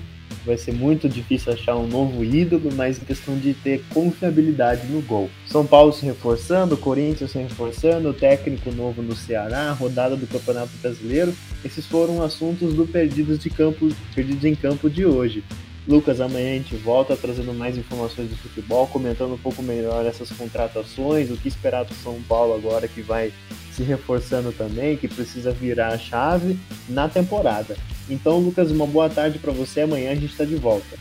vai 0.45 0.57
ser 0.57 0.73
muito 0.73 1.09
difícil 1.09 1.53
achar 1.53 1.75
um 1.75 1.87
novo 1.87 2.23
ídolo, 2.23 2.69
mas 2.73 3.01
em 3.01 3.05
questão 3.05 3.37
de 3.37 3.53
ter 3.53 3.83
confiabilidade 3.89 4.87
no 4.87 5.01
gol. 5.01 5.29
São 5.47 5.65
Paulo 5.65 5.91
se 5.91 6.05
reforçando, 6.05 6.77
Corinthians 6.77 7.31
se 7.31 7.37
reforçando, 7.37 8.13
técnico 8.13 8.71
novo 8.71 9.01
no 9.01 9.15
Ceará, 9.15 9.71
rodada 9.71 10.15
do 10.15 10.27
Campeonato 10.27 10.71
Brasileiro. 10.81 11.33
Esses 11.63 11.85
foram 11.85 12.21
assuntos 12.21 12.73
do 12.73 12.85
Perdidos 12.85 13.39
de 13.39 13.49
Campo, 13.49 13.89
Perdidos 14.13 14.45
em 14.45 14.55
Campo 14.55 14.89
de 14.89 15.05
hoje. 15.05 15.43
Lucas, 15.87 16.19
amanhã 16.19 16.49
a 16.49 16.57
gente 16.57 16.75
volta 16.75 17.15
trazendo 17.15 17.53
mais 17.53 17.77
informações 17.77 18.27
do 18.29 18.35
futebol, 18.35 18.87
comentando 18.87 19.35
um 19.35 19.37
pouco 19.37 19.61
melhor 19.61 20.03
essas 20.03 20.31
contratações, 20.31 21.29
o 21.29 21.37
que 21.37 21.47
esperar 21.47 21.85
do 21.85 21.93
São 21.93 22.19
Paulo 22.27 22.55
agora 22.55 22.87
que 22.87 23.01
vai 23.01 23.31
se 23.71 23.83
reforçando 23.83 24.51
também, 24.51 24.97
que 24.97 25.07
precisa 25.07 25.51
virar 25.51 25.89
a 25.89 25.97
chave 25.97 26.57
na 26.89 27.07
temporada. 27.07 27.77
Então, 28.09 28.39
Lucas, 28.39 28.71
uma 28.71 28.85
boa 28.85 29.09
tarde 29.09 29.39
para 29.39 29.51
você. 29.51 29.81
Amanhã 29.81 30.11
a 30.11 30.15
gente 30.15 30.31
está 30.31 30.45
de 30.45 30.55
volta. 30.55 30.97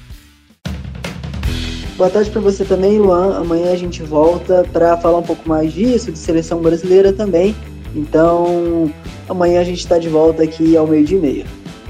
Boa 1.97 2.11
tarde 2.11 2.31
para 2.31 2.41
você 2.41 2.65
também, 2.65 2.99
Luan. 2.99 3.39
Amanhã 3.39 3.73
a 3.73 3.77
gente 3.77 4.03
volta 4.03 4.67
para 4.73 4.97
falar 4.97 5.19
um 5.19 5.23
pouco 5.23 5.49
mais 5.49 5.73
disso, 5.73 6.11
de 6.11 6.19
seleção 6.19 6.61
brasileira 6.61 7.13
também. 7.13 7.55
Então, 7.95 8.91
amanhã 9.29 9.61
a 9.61 9.65
gente 9.65 9.79
está 9.79 9.99
de 9.99 10.09
volta 10.09 10.43
aqui 10.43 10.77
ao 10.77 10.87
meio-dia 10.87 11.19
e 11.19 11.21
meia. 11.21 11.47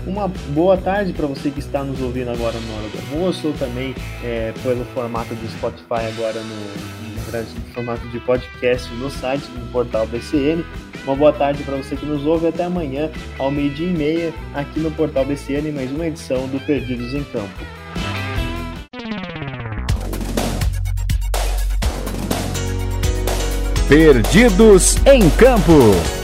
Uma 0.07 0.29
boa 0.29 0.77
tarde 0.77 1.15
para 1.15 1.27
você 1.27 1.51
que 1.51 1.61
está 1.61 1.83
nos 1.83 2.03
ouvindo 2.03 2.29
agora 2.29 2.59
no 2.59 2.77
hora 2.77 2.89
do 2.89 3.15
almoço 3.15 3.47
ou 3.47 3.55
também 3.55 3.95
é, 4.23 4.53
pelo 4.63 4.85
formato 4.87 5.35
do 5.35 5.49
Spotify 5.49 6.07
agora 6.15 6.41
no, 6.43 7.14
no 7.43 7.75
formato 7.75 8.07
de 8.09 8.21
podcast 8.21 8.93
no 8.95 9.11
site, 9.11 9.45
no 9.51 9.67
portal 9.73 10.07
BCN. 10.07 10.65
Uma 11.05 11.17
boa 11.17 11.33
tarde 11.33 11.63
para 11.65 11.77
você 11.77 11.97
que 11.97 12.07
nos 12.07 12.25
ouve 12.25 12.47
até 12.49 12.65
amanhã 12.65 13.11
ao 13.39 13.51
meio-dia 13.51 13.89
e 13.89 13.93
meia 13.93 14.35
aqui 14.55 14.81
no 14.81 14.91
portal 14.91 15.25
BCN 15.25 15.73
mais 15.73 15.91
uma 15.91 16.07
edição 16.07 16.47
do 16.49 16.61
Perdidos 16.61 17.13
em 17.13 17.25
Campo. 17.25 17.65
Perdidos 23.89 24.97
em 25.07 25.29
Campo. 25.31 26.24